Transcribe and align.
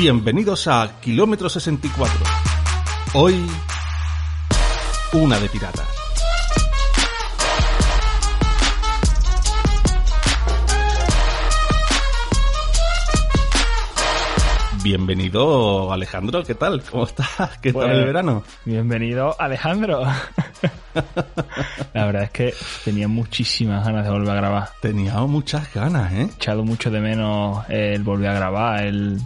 Bienvenidos 0.00 0.66
a 0.66 0.98
Kilómetro 0.98 1.50
64. 1.50 2.20
Hoy, 3.12 3.46
una 5.12 5.38
de 5.38 5.46
piratas. 5.50 5.86
Bienvenido 14.82 15.92
Alejandro, 15.92 16.44
¿qué 16.44 16.54
tal? 16.54 16.82
¿Cómo 16.90 17.04
estás? 17.04 17.58
¿Qué 17.60 17.74
tal 17.74 17.90
el 17.90 17.96
Pues, 17.96 18.06
verano? 18.06 18.42
Bienvenido, 18.64 19.36
Alejandro. 19.38 20.00
La 21.92 22.06
verdad 22.06 22.22
es 22.22 22.30
que 22.30 22.54
tenía 22.86 23.06
muchísimas 23.06 23.84
ganas 23.84 24.06
de 24.06 24.10
volver 24.12 24.30
a 24.30 24.34
grabar. 24.34 24.68
Tenía 24.80 25.18
muchas 25.18 25.70
ganas, 25.74 26.10
¿eh? 26.14 26.22
He 26.22 26.34
echado 26.36 26.64
mucho 26.64 26.90
de 26.90 27.00
menos 27.00 27.68
el 27.68 28.02
volver 28.02 28.30
a 28.30 28.34
grabar, 28.34 28.86
el, 28.86 29.20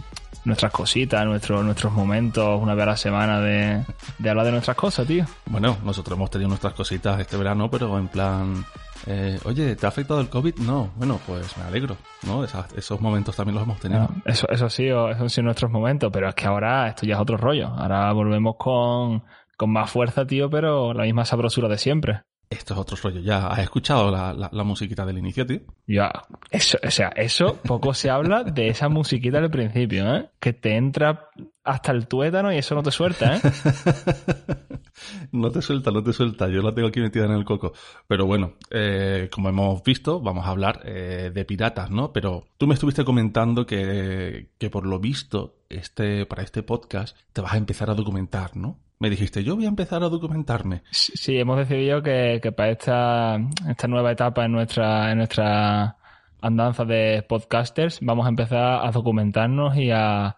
nuestras 0.45 0.71
cositas, 0.71 1.25
nuestros 1.25 1.65
nuestros 1.65 1.91
momentos, 1.91 2.61
una 2.61 2.73
vez 2.75 2.83
a 2.83 2.85
la 2.85 2.97
semana 2.97 3.39
de, 3.39 3.83
de 4.17 4.29
hablar 4.29 4.45
de 4.45 4.51
nuestras 4.53 4.77
cosas, 4.77 5.05
tío. 5.05 5.25
Bueno, 5.47 5.77
nosotros 5.83 6.17
hemos 6.17 6.29
tenido 6.29 6.49
nuestras 6.49 6.73
cositas 6.73 7.19
este 7.19 7.35
verano, 7.35 7.69
pero 7.69 7.97
en 7.97 8.07
plan, 8.07 8.65
eh, 9.07 9.39
oye, 9.43 9.75
¿te 9.75 9.85
ha 9.85 9.89
afectado 9.89 10.21
el 10.21 10.29
COVID? 10.29 10.57
No, 10.59 10.91
bueno, 10.95 11.19
pues 11.25 11.57
me 11.57 11.63
alegro, 11.63 11.97
¿no? 12.23 12.43
Esos 12.43 13.01
momentos 13.01 13.35
también 13.35 13.55
los 13.55 13.63
hemos 13.63 13.79
tenido. 13.79 14.07
Eso, 14.23 14.47
eso 14.49 14.69
sido, 14.69 15.09
esos 15.09 15.21
han 15.21 15.29
sido 15.29 15.45
nuestros 15.45 15.71
momentos, 15.71 16.09
pero 16.13 16.29
es 16.29 16.35
que 16.35 16.45
ahora 16.45 16.87
esto 16.87 17.05
ya 17.05 17.15
es 17.15 17.21
otro 17.21 17.37
rollo. 17.37 17.67
Ahora 17.67 18.11
volvemos 18.13 18.55
con, 18.57 19.23
con 19.57 19.71
más 19.71 19.89
fuerza, 19.89 20.25
tío, 20.25 20.49
pero 20.49 20.93
la 20.93 21.03
misma 21.03 21.25
sabrosura 21.25 21.67
de 21.67 21.77
siempre. 21.77 22.21
Esto 22.57 22.73
es 22.73 22.79
otro 22.79 22.97
rollo, 23.01 23.19
ya. 23.19 23.47
¿Has 23.47 23.59
escuchado 23.59 24.09
la, 24.09 24.33
la, 24.33 24.49
la 24.51 24.63
musiquita 24.63 25.05
del 25.05 25.17
inicio, 25.17 25.45
tío? 25.45 25.59
Ya, 25.87 26.11
eso, 26.49 26.77
o 26.85 26.91
sea, 26.91 27.09
eso 27.09 27.59
poco 27.63 27.93
se 27.93 28.09
habla 28.09 28.43
de 28.43 28.69
esa 28.69 28.87
musiquita 28.89 29.41
del 29.41 29.49
principio, 29.49 30.15
¿eh? 30.15 30.29
Que 30.39 30.53
te 30.53 30.75
entra 30.75 31.29
hasta 31.63 31.91
el 31.91 32.07
tuétano 32.07 32.53
y 32.53 32.57
eso 32.57 32.75
no 32.75 32.83
te 32.83 32.91
suelta, 32.91 33.37
¿eh? 33.37 33.41
no 35.31 35.51
te 35.51 35.61
suelta, 35.61 35.91
no 35.91 36.03
te 36.03 36.13
suelta. 36.13 36.47
Yo 36.47 36.61
la 36.61 36.73
tengo 36.73 36.87
aquí 36.87 37.01
metida 37.01 37.25
en 37.25 37.31
el 37.31 37.43
coco. 37.43 37.73
Pero 38.07 38.25
bueno, 38.25 38.53
eh, 38.71 39.29
como 39.31 39.49
hemos 39.49 39.83
visto, 39.83 40.21
vamos 40.21 40.45
a 40.45 40.49
hablar 40.49 40.81
eh, 40.85 41.31
de 41.33 41.45
piratas, 41.45 41.91
¿no? 41.91 42.13
Pero 42.13 42.47
tú 42.57 42.67
me 42.67 42.75
estuviste 42.75 43.03
comentando 43.03 43.65
que, 43.65 44.51
que 44.57 44.69
por 44.69 44.85
lo 44.85 44.99
visto, 44.99 45.57
este, 45.69 46.25
para 46.25 46.43
este 46.43 46.63
podcast, 46.63 47.17
te 47.33 47.41
vas 47.41 47.53
a 47.53 47.57
empezar 47.57 47.89
a 47.89 47.95
documentar, 47.95 48.55
¿no? 48.55 48.79
Me 49.05 49.11
dijiste, 49.11 49.43
yo 49.43 49.55
voy 49.55 49.65
a 49.65 49.67
empezar 49.67 50.03
a 50.03 50.09
documentarme. 50.09 50.81
Sí, 50.89 51.37
hemos 51.37 51.59
decidido 51.59 52.01
que, 52.01 52.39
que 52.41 52.51
para 52.51 52.71
esta, 52.71 53.37
esta 53.69 53.87
nueva 53.87 54.11
etapa 54.11 54.45
en 54.45 54.51
nuestra, 54.51 55.11
en 55.11 55.19
nuestra 55.19 55.95
andanza 56.41 56.85
de 56.85 57.21
podcasters 57.21 57.99
vamos 58.01 58.25
a 58.25 58.29
empezar 58.29 58.83
a 58.83 58.89
documentarnos 58.89 59.77
y 59.77 59.91
a, 59.91 60.37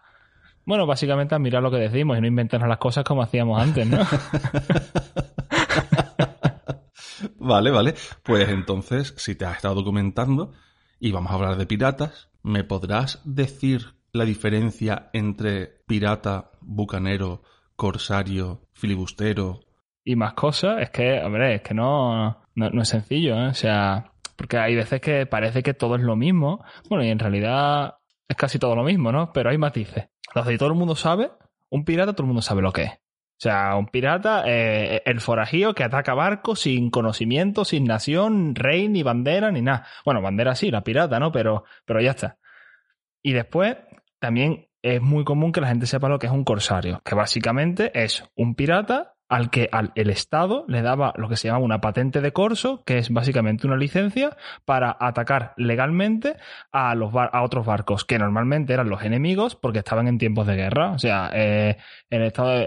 bueno, 0.66 0.86
básicamente 0.86 1.34
a 1.34 1.38
mirar 1.38 1.62
lo 1.62 1.70
que 1.70 1.78
decimos 1.78 2.18
y 2.18 2.20
no 2.20 2.26
inventarnos 2.26 2.68
las 2.68 2.76
cosas 2.76 3.04
como 3.04 3.22
hacíamos 3.22 3.58
antes, 3.58 3.86
¿no? 3.86 4.00
Vale, 7.38 7.70
vale. 7.70 7.94
Pues 8.22 8.50
entonces, 8.50 9.14
si 9.16 9.34
te 9.34 9.46
has 9.46 9.56
estado 9.56 9.76
documentando 9.76 10.52
y 11.00 11.10
vamos 11.10 11.32
a 11.32 11.36
hablar 11.36 11.56
de 11.56 11.64
piratas, 11.64 12.28
¿me 12.42 12.64
podrás 12.64 13.22
decir 13.24 13.94
la 14.12 14.26
diferencia 14.26 15.08
entre 15.14 15.68
pirata, 15.86 16.50
bucanero, 16.60 17.40
corsario, 17.78 18.60
filibustero? 18.74 19.60
y 20.08 20.16
más 20.16 20.32
cosas, 20.32 20.80
es 20.80 20.88
que, 20.88 21.20
hombre, 21.22 21.56
es 21.56 21.60
que 21.60 21.74
no, 21.74 22.40
no, 22.54 22.70
no 22.70 22.80
es 22.80 22.88
sencillo, 22.88 23.34
¿eh? 23.36 23.48
O 23.48 23.54
sea, 23.54 24.12
porque 24.36 24.56
hay 24.56 24.74
veces 24.74 25.02
que 25.02 25.26
parece 25.26 25.62
que 25.62 25.74
todo 25.74 25.96
es 25.96 26.00
lo 26.00 26.16
mismo. 26.16 26.64
Bueno, 26.88 27.04
y 27.04 27.10
en 27.10 27.18
realidad 27.18 27.96
es 28.26 28.34
casi 28.34 28.58
todo 28.58 28.74
lo 28.74 28.84
mismo, 28.84 29.12
¿no? 29.12 29.34
Pero 29.34 29.50
hay 29.50 29.58
matices. 29.58 30.08
Entonces, 30.28 30.58
todo 30.58 30.70
el 30.70 30.76
mundo 30.76 30.96
sabe, 30.96 31.30
un 31.68 31.84
pirata, 31.84 32.14
todo 32.14 32.22
el 32.22 32.28
mundo 32.28 32.40
sabe 32.40 32.62
lo 32.62 32.72
que 32.72 32.84
es. 32.84 32.92
O 32.92 33.40
sea, 33.40 33.76
un 33.76 33.88
pirata, 33.88 34.44
eh, 34.46 35.02
el 35.04 35.20
forajío 35.20 35.74
que 35.74 35.84
ataca 35.84 36.14
barcos 36.14 36.60
sin 36.60 36.88
conocimiento, 36.88 37.66
sin 37.66 37.84
nación, 37.84 38.54
rey, 38.54 38.88
ni 38.88 39.02
bandera, 39.02 39.50
ni 39.52 39.60
nada. 39.60 39.86
Bueno, 40.06 40.22
bandera 40.22 40.54
sí, 40.54 40.70
la 40.70 40.84
pirata, 40.84 41.20
¿no? 41.20 41.32
Pero, 41.32 41.64
pero 41.84 42.00
ya 42.00 42.12
está. 42.12 42.38
Y 43.22 43.34
después, 43.34 43.76
también 44.20 44.67
es 44.82 45.00
muy 45.02 45.24
común 45.24 45.52
que 45.52 45.60
la 45.60 45.68
gente 45.68 45.86
sepa 45.86 46.08
lo 46.08 46.18
que 46.18 46.26
es 46.26 46.32
un 46.32 46.44
corsario, 46.44 47.00
que 47.04 47.14
básicamente 47.14 47.90
es 47.94 48.24
un 48.36 48.54
pirata 48.54 49.14
al 49.28 49.50
que 49.50 49.68
el 49.94 50.10
Estado 50.10 50.64
le 50.68 50.80
daba 50.80 51.12
lo 51.16 51.28
que 51.28 51.36
se 51.36 51.48
llama 51.48 51.60
una 51.60 51.80
patente 51.80 52.20
de 52.20 52.32
corso, 52.32 52.82
que 52.84 52.98
es 52.98 53.10
básicamente 53.10 53.66
una 53.66 53.76
licencia 53.76 54.36
para 54.64 54.96
atacar 54.98 55.52
legalmente 55.56 56.36
a, 56.72 56.94
otros 57.42 57.66
barcos, 57.66 58.04
que 58.04 58.18
normalmente 58.18 58.72
eran 58.72 58.88
los 58.88 59.02
enemigos 59.02 59.54
porque 59.54 59.80
estaban 59.80 60.08
en 60.08 60.18
tiempos 60.18 60.46
de 60.46 60.56
guerra. 60.56 60.92
O 60.92 60.98
sea, 60.98 61.30
eh, 61.34 61.76
el 62.08 62.22
Estado, 62.22 62.64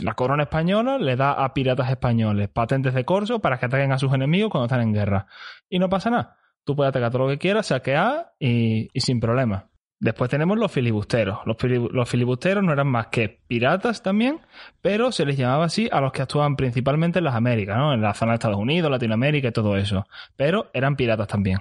la 0.00 0.14
corona 0.14 0.44
española 0.44 0.98
le 0.98 1.16
da 1.16 1.32
a 1.32 1.52
piratas 1.52 1.90
españoles 1.90 2.48
patentes 2.48 2.94
de 2.94 3.04
corso 3.04 3.40
para 3.40 3.58
que 3.58 3.66
ataquen 3.66 3.92
a 3.92 3.98
sus 3.98 4.12
enemigos 4.14 4.50
cuando 4.50 4.66
están 4.66 4.80
en 4.80 4.94
guerra. 4.94 5.26
Y 5.68 5.78
no 5.78 5.90
pasa 5.90 6.08
nada. 6.08 6.38
Tú 6.64 6.74
puedes 6.74 6.88
atacar 6.88 7.10
todo 7.10 7.24
lo 7.24 7.28
que 7.28 7.38
quieras, 7.38 7.66
saquear 7.66 8.32
y, 8.38 8.88
y 8.94 9.00
sin 9.00 9.20
problema. 9.20 9.68
Después 10.00 10.28
tenemos 10.28 10.58
los 10.58 10.70
filibusteros. 10.70 11.38
Los, 11.46 11.56
fili- 11.56 11.88
los 11.90 12.08
filibusteros 12.08 12.62
no 12.62 12.72
eran 12.72 12.88
más 12.88 13.06
que 13.06 13.40
piratas 13.46 14.02
también, 14.02 14.40
pero 14.82 15.12
se 15.12 15.24
les 15.24 15.36
llamaba 15.36 15.64
así 15.64 15.88
a 15.90 16.00
los 16.00 16.12
que 16.12 16.20
actuaban 16.22 16.56
principalmente 16.56 17.20
en 17.20 17.24
las 17.24 17.34
Américas, 17.34 17.76
¿no? 17.78 17.94
En 17.94 18.02
la 18.02 18.12
zona 18.12 18.32
de 18.32 18.34
Estados 18.36 18.58
Unidos, 18.58 18.90
Latinoamérica 18.90 19.48
y 19.48 19.52
todo 19.52 19.76
eso. 19.76 20.06
Pero 20.36 20.70
eran 20.74 20.96
piratas 20.96 21.28
también. 21.28 21.60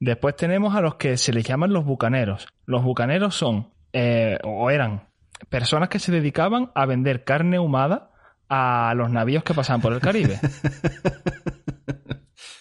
Después 0.00 0.36
tenemos 0.36 0.76
a 0.76 0.80
los 0.80 0.94
que 0.94 1.16
se 1.16 1.32
les 1.32 1.42
llaman 1.44 1.72
los 1.72 1.84
bucaneros. 1.84 2.46
Los 2.66 2.84
bucaneros 2.84 3.34
son, 3.34 3.70
eh, 3.92 4.38
o 4.44 4.70
eran, 4.70 5.08
personas 5.48 5.88
que 5.88 5.98
se 5.98 6.12
dedicaban 6.12 6.70
a 6.76 6.86
vender 6.86 7.24
carne 7.24 7.56
ahumada 7.56 8.10
a 8.48 8.92
los 8.96 9.10
navíos 9.10 9.42
que 9.42 9.54
pasaban 9.54 9.80
por 9.80 9.92
el 9.92 10.00
Caribe. 10.00 10.38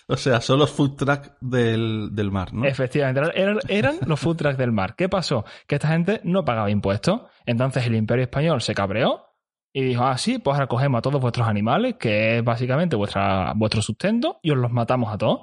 O 0.09 0.16
sea, 0.16 0.40
son 0.41 0.59
los 0.59 0.72
food 0.72 0.95
truck 0.95 1.34
del, 1.41 2.09
del 2.13 2.31
mar, 2.31 2.53
¿no? 2.53 2.66
Efectivamente, 2.66 3.19
eran- 3.19 3.31
eran, 3.35 3.59
eran 3.68 3.95
los 4.06 4.19
food 4.19 4.38
trucks 4.38 4.57
del 4.57 4.72
mar. 4.72 4.95
¿Qué 4.95 5.09
pasó? 5.09 5.44
Que 5.68 5.75
esta 5.75 5.90
gente 5.90 6.22
no 6.23 6.45
pagaba 6.45 6.69
impuestos. 6.72 7.22
Entonces 7.45 7.85
el 7.85 7.95
imperio 7.95 8.23
español 8.23 8.62
se 8.62 8.73
cabreó 8.73 9.25
y 9.73 9.84
dijo, 9.84 10.06
ah, 10.06 10.18
sí, 10.18 10.40
pues 10.40 10.56
ahora 10.56 10.68
cogemos 10.68 11.00
a 11.00 11.01
todos 11.01 11.19
vuestros 11.22 11.47
animales, 11.47 11.95
que 12.00 12.38
es 12.38 12.44
básicamente 12.44 12.95
vuestra, 12.95 13.51
vuestro 13.56 13.81
sustento, 13.81 14.40
y 14.41 14.51
os 14.51 14.57
los 14.57 14.72
matamos 14.72 15.13
a 15.13 15.18
todos. 15.18 15.41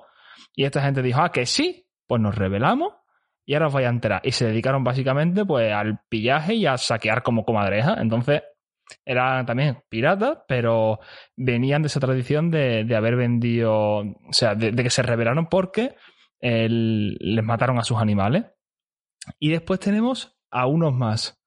Y 0.57 0.65
esta 0.65 0.81
gente 0.83 1.03
dijo, 1.03 1.21
ah, 1.21 1.31
que 1.31 1.45
sí, 1.47 1.87
pues 2.07 2.21
nos 2.23 2.35
rebelamos 2.35 2.95
y 3.45 3.53
ahora 3.55 3.67
os 3.67 3.73
vais 3.75 3.87
a 3.87 3.91
enterar. 3.91 4.21
Y 4.25 4.33
se 4.33 4.47
dedicaron 4.47 4.83
básicamente 4.83 5.45
pues 5.45 5.73
al 5.75 6.01
pillaje 6.09 6.55
y 6.55 6.65
a 6.67 6.79
saquear 6.79 7.23
como 7.23 7.45
comadreja. 7.45 7.97
Entonces 8.01 8.43
eran 9.05 9.47
también 9.47 9.83
piratas, 9.89 10.39
pero 10.49 11.01
venían 11.37 11.83
de 11.83 11.89
esa 11.89 12.01
tradición 12.01 12.51
de, 12.51 12.85
de 12.85 12.97
haber 12.97 13.17
vendido, 13.17 13.99
o 13.99 14.33
sea, 14.33 14.55
de, 14.55 14.73
que 14.75 14.91
se 14.91 15.03
rebelaron 15.03 15.47
porque 15.47 15.95
les 16.41 17.45
mataron 17.45 17.79
a 17.79 17.85
sus 17.85 17.99
animales. 17.99 18.45
Y 19.39 19.51
después 19.51 19.81
tenemos 19.81 20.37
a 20.51 20.67
unos 20.67 20.93
más, 20.93 21.43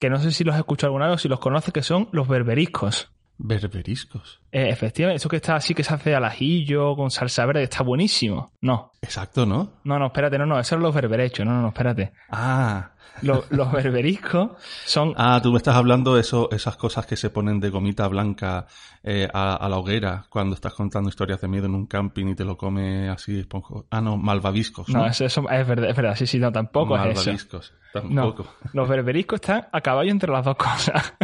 que 0.00 0.08
no 0.08 0.18
sé 0.18 0.32
si 0.32 0.44
los 0.44 0.54
has 0.54 0.60
escuchado 0.60 0.88
alguna 0.88 1.08
vez 1.08 1.16
o 1.16 1.18
si 1.18 1.28
los 1.28 1.40
conoces, 1.40 1.72
que 1.72 1.82
son 1.82 2.08
los 2.12 2.28
berberiscos. 2.28 3.12
Berberiscos. 3.44 4.40
Eh, 4.52 4.68
efectivamente, 4.68 5.16
eso 5.16 5.28
que 5.28 5.36
está 5.36 5.56
así 5.56 5.74
que 5.74 5.82
se 5.82 5.92
hace 5.92 6.14
al 6.14 6.24
ajillo 6.24 6.94
con 6.94 7.10
salsa 7.10 7.44
verde, 7.44 7.64
está 7.64 7.82
buenísimo. 7.82 8.52
No. 8.60 8.92
Exacto, 9.02 9.44
¿no? 9.44 9.72
No, 9.82 9.98
no, 9.98 10.06
espérate, 10.06 10.38
no, 10.38 10.46
no, 10.46 10.60
eso 10.60 10.76
es 10.76 10.80
los 10.80 10.94
berberechos, 10.94 11.44
no, 11.44 11.52
no, 11.52 11.62
no, 11.62 11.68
espérate. 11.68 12.12
Ah. 12.30 12.90
Los, 13.20 13.50
los 13.50 13.70
berberiscos 13.72 14.52
son... 14.84 15.14
Ah, 15.18 15.40
tú 15.42 15.50
me 15.50 15.56
estás 15.56 15.74
hablando 15.74 16.14
de 16.14 16.20
eso, 16.20 16.48
esas 16.52 16.76
cosas 16.76 17.04
que 17.04 17.16
se 17.16 17.30
ponen 17.30 17.58
de 17.58 17.70
gomita 17.70 18.06
blanca 18.06 18.66
eh, 19.02 19.28
a, 19.32 19.56
a, 19.56 19.68
la 19.68 19.76
hoguera 19.76 20.24
cuando 20.28 20.54
estás 20.54 20.74
contando 20.74 21.08
historias 21.08 21.40
de 21.40 21.48
miedo 21.48 21.66
en 21.66 21.74
un 21.74 21.86
camping 21.86 22.26
y 22.28 22.34
te 22.36 22.44
lo 22.44 22.56
come 22.56 23.08
así 23.08 23.40
esponjo. 23.40 23.86
Ah, 23.90 24.00
no, 24.00 24.16
malvaviscos. 24.16 24.88
No, 24.88 25.00
no 25.00 25.06
eso, 25.06 25.24
eso, 25.24 25.48
es, 25.50 25.66
verdad, 25.66 25.90
es 25.90 25.96
verdad, 25.96 26.14
sí, 26.16 26.26
sí, 26.26 26.38
no, 26.38 26.52
tampoco 26.52 26.96
es 26.96 27.26
eso. 27.26 27.60
Tampoco. 27.92 28.44
No, 28.44 28.70
los 28.72 28.88
berberiscos 28.88 29.40
están 29.40 29.66
a 29.70 29.80
caballo 29.80 30.10
entre 30.10 30.30
las 30.30 30.44
dos 30.44 30.56
cosas. 30.56 31.14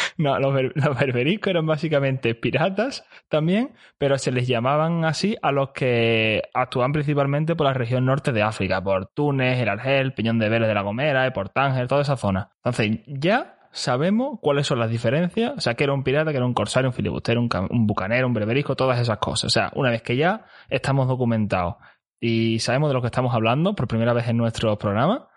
No, 0.18 0.38
los, 0.38 0.52
ber 0.52 0.72
los, 0.74 0.98
berbericos 0.98 1.50
eran 1.50 1.66
básicamente 1.66 2.34
piratas 2.34 3.04
también, 3.28 3.72
pero 3.98 4.18
se 4.18 4.32
les 4.32 4.48
llamaban 4.48 5.04
así 5.04 5.36
a 5.42 5.52
los 5.52 5.70
que 5.70 6.42
actúan 6.54 6.92
principalmente 6.92 7.54
por 7.54 7.66
la 7.66 7.72
región 7.72 8.04
norte 8.04 8.32
de 8.32 8.42
África, 8.42 8.82
por 8.82 9.06
Túnez, 9.06 9.60
el 9.60 9.68
Argel, 9.68 10.14
Peñón 10.14 10.38
de 10.38 10.48
Vélez 10.48 10.68
de 10.68 10.74
la 10.74 10.82
Gomera, 10.82 11.32
por 11.32 11.50
Tánger, 11.50 11.86
toda 11.86 12.02
esa 12.02 12.16
zona. 12.16 12.50
Entonces, 12.64 13.00
ya 13.06 13.58
sabemos 13.70 14.38
cuáles 14.40 14.66
son 14.66 14.78
las 14.78 14.90
diferencias, 14.90 15.52
o 15.56 15.60
sea, 15.60 15.74
que 15.74 15.84
era 15.84 15.92
un 15.92 16.02
pirata, 16.02 16.30
que 16.30 16.38
era 16.38 16.46
un 16.46 16.54
corsario, 16.54 16.88
un 16.88 16.94
filibustero, 16.94 17.40
un, 17.40 17.48
un 17.70 17.86
bucanero, 17.86 18.26
un 18.26 18.34
berberisco, 18.34 18.74
todas 18.74 18.98
esas 18.98 19.18
cosas. 19.18 19.44
O 19.44 19.50
sea, 19.50 19.70
una 19.74 19.90
vez 19.90 20.02
que 20.02 20.16
ya 20.16 20.44
estamos 20.68 21.06
documentados 21.06 21.76
y 22.20 22.58
sabemos 22.58 22.90
de 22.90 22.94
lo 22.94 23.00
que 23.00 23.06
estamos 23.06 23.34
hablando 23.34 23.74
por 23.74 23.86
primera 23.86 24.12
vez 24.12 24.28
en 24.28 24.36
nuestro 24.36 24.76
programa, 24.78 25.28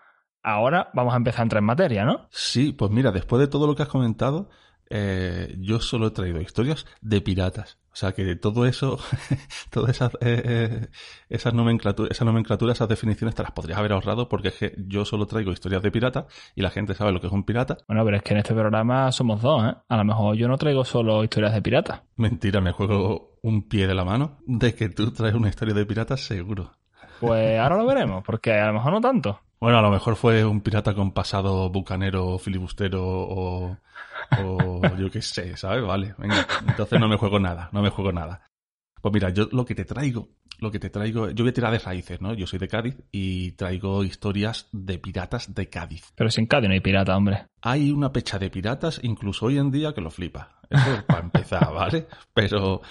ahora 0.42 0.90
vamos 0.94 1.14
a 1.14 1.16
empezar 1.16 1.40
a 1.40 1.42
entrar 1.44 1.60
en 1.60 1.66
materia, 1.66 2.04
¿no? 2.04 2.26
Sí, 2.30 2.72
pues 2.72 2.90
mira, 2.90 3.12
después 3.12 3.40
de 3.40 3.48
todo 3.48 3.66
lo 3.66 3.74
que 3.74 3.82
has 3.82 3.88
comentado, 3.88 4.50
eh, 4.90 5.56
yo 5.58 5.80
solo 5.80 6.08
he 6.08 6.10
traído 6.10 6.40
historias 6.40 6.86
de 7.00 7.20
piratas. 7.20 7.78
O 7.92 7.96
sea 7.96 8.12
que 8.12 8.36
todo 8.36 8.64
eso, 8.64 8.98
todas 9.70 9.90
esas, 9.90 10.14
eh, 10.20 10.42
eh, 10.44 10.88
esas 11.28 11.52
nomenclaturas, 11.52 12.10
esa 12.10 12.24
nomenclatura, 12.24 12.72
esas 12.72 12.88
definiciones 12.88 13.34
te 13.34 13.42
las 13.42 13.52
podrías 13.52 13.78
haber 13.78 13.92
ahorrado 13.92 14.30
porque 14.30 14.48
es 14.48 14.54
que 14.54 14.74
yo 14.78 15.04
solo 15.04 15.26
traigo 15.26 15.52
historias 15.52 15.82
de 15.82 15.90
piratas 15.90 16.24
y 16.54 16.62
la 16.62 16.70
gente 16.70 16.94
sabe 16.94 17.12
lo 17.12 17.20
que 17.20 17.26
es 17.26 17.32
un 17.32 17.44
pirata. 17.44 17.76
Bueno, 17.86 18.02
pero 18.04 18.16
es 18.16 18.22
que 18.22 18.32
en 18.32 18.38
este 18.38 18.54
programa 18.54 19.12
somos 19.12 19.42
dos, 19.42 19.64
¿eh? 19.64 19.74
A 19.88 19.96
lo 19.98 20.04
mejor 20.04 20.36
yo 20.36 20.48
no 20.48 20.56
traigo 20.56 20.84
solo 20.84 21.22
historias 21.22 21.52
de 21.52 21.60
piratas. 21.60 22.00
Mentira, 22.16 22.62
me 22.62 22.72
juego 22.72 23.38
un 23.42 23.68
pie 23.68 23.86
de 23.86 23.94
la 23.94 24.04
mano 24.04 24.38
de 24.46 24.74
que 24.74 24.88
tú 24.88 25.12
traes 25.12 25.34
una 25.34 25.50
historia 25.50 25.74
de 25.74 25.84
piratas 25.84 26.22
seguro. 26.22 26.72
Pues 27.20 27.58
ahora 27.58 27.76
lo 27.76 27.86
veremos, 27.86 28.24
porque 28.24 28.52
a 28.52 28.66
lo 28.66 28.72
mejor 28.72 28.92
no 28.92 29.00
tanto. 29.00 29.38
Bueno, 29.62 29.78
a 29.78 29.82
lo 29.82 29.92
mejor 29.92 30.16
fue 30.16 30.44
un 30.44 30.60
pirata 30.60 30.92
con 30.92 31.12
pasado 31.12 31.70
bucanero, 31.70 32.36
filibustero 32.36 33.00
o, 33.00 33.78
o 34.42 34.80
yo 34.98 35.08
qué 35.08 35.22
sé, 35.22 35.56
¿sabes? 35.56 35.84
Vale, 35.84 36.16
venga. 36.18 36.44
Entonces 36.66 36.98
no 36.98 37.06
me 37.06 37.16
juego 37.16 37.38
nada, 37.38 37.70
no 37.70 37.80
me 37.80 37.90
juego 37.90 38.10
nada. 38.10 38.44
Pues 39.00 39.14
mira, 39.14 39.30
yo 39.30 39.46
lo 39.52 39.64
que 39.64 39.76
te 39.76 39.84
traigo, 39.84 40.30
lo 40.58 40.72
que 40.72 40.80
te 40.80 40.90
traigo, 40.90 41.30
yo 41.30 41.44
voy 41.44 41.50
a 41.50 41.54
tirar 41.54 41.70
de 41.70 41.78
raíces, 41.78 42.20
¿no? 42.20 42.34
Yo 42.34 42.44
soy 42.48 42.58
de 42.58 42.66
Cádiz 42.66 42.96
y 43.12 43.52
traigo 43.52 44.02
historias 44.02 44.68
de 44.72 44.98
piratas 44.98 45.54
de 45.54 45.70
Cádiz. 45.70 46.12
Pero 46.16 46.28
sin 46.28 46.46
Cádiz 46.46 46.66
no 46.66 46.74
hay 46.74 46.80
pirata, 46.80 47.16
hombre. 47.16 47.46
Hay 47.60 47.92
una 47.92 48.10
pecha 48.10 48.40
de 48.40 48.50
piratas, 48.50 48.98
incluso 49.04 49.46
hoy 49.46 49.58
en 49.58 49.70
día, 49.70 49.94
que 49.94 50.00
lo 50.00 50.10
flipa. 50.10 50.58
Eso 50.68 50.92
es 50.92 51.02
para 51.04 51.20
empezar, 51.20 51.72
¿vale? 51.72 52.08
Pero 52.34 52.82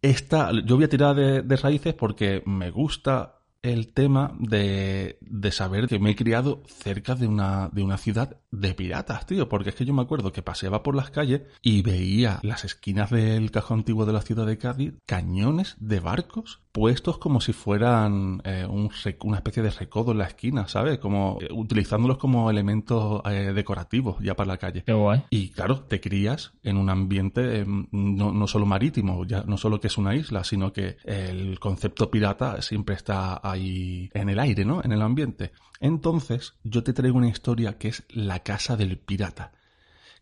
esta, 0.00 0.50
yo 0.64 0.76
voy 0.76 0.86
a 0.86 0.88
tirar 0.88 1.14
de, 1.14 1.42
de 1.42 1.56
raíces 1.56 1.92
porque 1.92 2.42
me 2.46 2.70
gusta 2.70 3.33
el 3.64 3.92
tema 3.94 4.36
de, 4.38 5.16
de, 5.22 5.50
saber 5.50 5.88
que 5.88 5.98
me 5.98 6.10
he 6.10 6.16
criado 6.16 6.62
cerca 6.66 7.14
de 7.14 7.26
una, 7.26 7.70
de 7.72 7.82
una 7.82 7.96
ciudad 7.96 8.36
de 8.50 8.74
piratas, 8.74 9.26
tío. 9.26 9.48
Porque 9.48 9.70
es 9.70 9.74
que 9.74 9.86
yo 9.86 9.94
me 9.94 10.02
acuerdo 10.02 10.32
que 10.32 10.42
paseaba 10.42 10.82
por 10.82 10.94
las 10.94 11.10
calles 11.10 11.42
y 11.62 11.80
veía 11.80 12.40
las 12.42 12.66
esquinas 12.66 13.10
del 13.10 13.50
casco 13.50 13.72
antiguo 13.72 14.04
de 14.04 14.12
la 14.12 14.20
ciudad 14.20 14.46
de 14.46 14.58
Cádiz 14.58 14.94
cañones 15.06 15.76
de 15.80 16.00
barcos 16.00 16.63
puestos 16.74 17.18
como 17.18 17.40
si 17.40 17.52
fueran 17.52 18.42
eh, 18.42 18.66
un, 18.68 18.90
una 19.22 19.36
especie 19.36 19.62
de 19.62 19.70
recodo 19.70 20.10
en 20.10 20.18
la 20.18 20.24
esquina, 20.24 20.66
¿sabes? 20.66 20.98
Como 20.98 21.38
eh, 21.40 21.46
utilizándolos 21.52 22.18
como 22.18 22.50
elementos 22.50 23.22
eh, 23.26 23.52
decorativos 23.54 24.16
ya 24.20 24.34
para 24.34 24.48
la 24.48 24.56
calle. 24.58 24.82
Qué 24.82 24.92
guay. 24.92 25.22
Y 25.30 25.50
claro, 25.50 25.84
te 25.84 26.00
crías 26.00 26.52
en 26.64 26.76
un 26.76 26.90
ambiente 26.90 27.64
no, 27.64 28.32
no 28.32 28.46
solo 28.48 28.66
marítimo, 28.66 29.24
ya 29.24 29.44
no 29.44 29.56
solo 29.56 29.80
que 29.80 29.86
es 29.86 29.96
una 29.98 30.16
isla, 30.16 30.42
sino 30.42 30.72
que 30.72 30.96
el 31.04 31.60
concepto 31.60 32.10
pirata 32.10 32.60
siempre 32.60 32.96
está 32.96 33.40
ahí 33.48 34.10
en 34.12 34.28
el 34.30 34.40
aire, 34.40 34.64
¿no? 34.64 34.82
En 34.82 34.90
el 34.90 35.02
ambiente. 35.02 35.52
Entonces, 35.78 36.54
yo 36.64 36.82
te 36.82 36.92
traigo 36.92 37.18
una 37.18 37.28
historia 37.28 37.78
que 37.78 37.86
es 37.86 38.02
La 38.08 38.40
Casa 38.40 38.76
del 38.76 38.98
Pirata, 38.98 39.52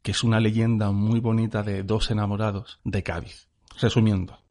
que 0.03 0.11
es 0.11 0.23
una 0.23 0.39
leyenda 0.39 0.91
muy 0.91 1.19
bonita 1.21 1.63
de 1.63 1.83
dos 1.83 2.11
enamorados 2.11 2.79
de 2.85 3.03
Cádiz. 3.03 3.49
Resumiendo, 3.81 4.42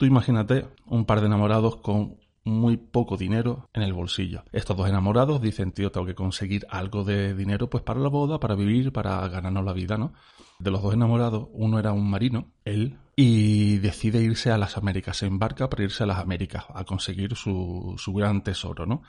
tú 0.00 0.06
imagínate 0.06 0.66
un 0.86 1.04
par 1.04 1.20
de 1.20 1.26
enamorados 1.26 1.76
con 1.76 2.16
muy 2.42 2.78
poco 2.78 3.18
dinero 3.18 3.68
en 3.74 3.82
el 3.82 3.92
bolsillo. 3.92 4.44
Estos 4.50 4.74
dos 4.74 4.88
enamorados 4.88 5.42
dicen, 5.42 5.72
tío, 5.72 5.92
tengo 5.92 6.06
que 6.06 6.14
conseguir 6.14 6.66
algo 6.70 7.04
de 7.04 7.34
dinero 7.34 7.68
pues 7.68 7.84
para 7.84 8.00
la 8.00 8.08
boda, 8.08 8.40
para 8.40 8.54
vivir, 8.54 8.94
para 8.94 9.28
ganarnos 9.28 9.62
la 9.62 9.74
vida, 9.74 9.98
¿no? 9.98 10.14
De 10.58 10.70
los 10.70 10.82
dos 10.82 10.94
enamorados, 10.94 11.48
uno 11.52 11.78
era 11.78 11.92
un 11.92 12.08
marino, 12.08 12.50
él, 12.64 12.98
y 13.14 13.76
decide 13.76 14.22
irse 14.22 14.50
a 14.50 14.56
las 14.56 14.78
Américas, 14.78 15.18
se 15.18 15.26
embarca 15.26 15.68
para 15.68 15.84
irse 15.84 16.04
a 16.04 16.06
las 16.06 16.18
Américas 16.18 16.64
a 16.72 16.84
conseguir 16.84 17.36
su, 17.36 17.94
su 17.98 18.14
gran 18.14 18.42
tesoro, 18.42 18.86
¿no? 18.86 19.02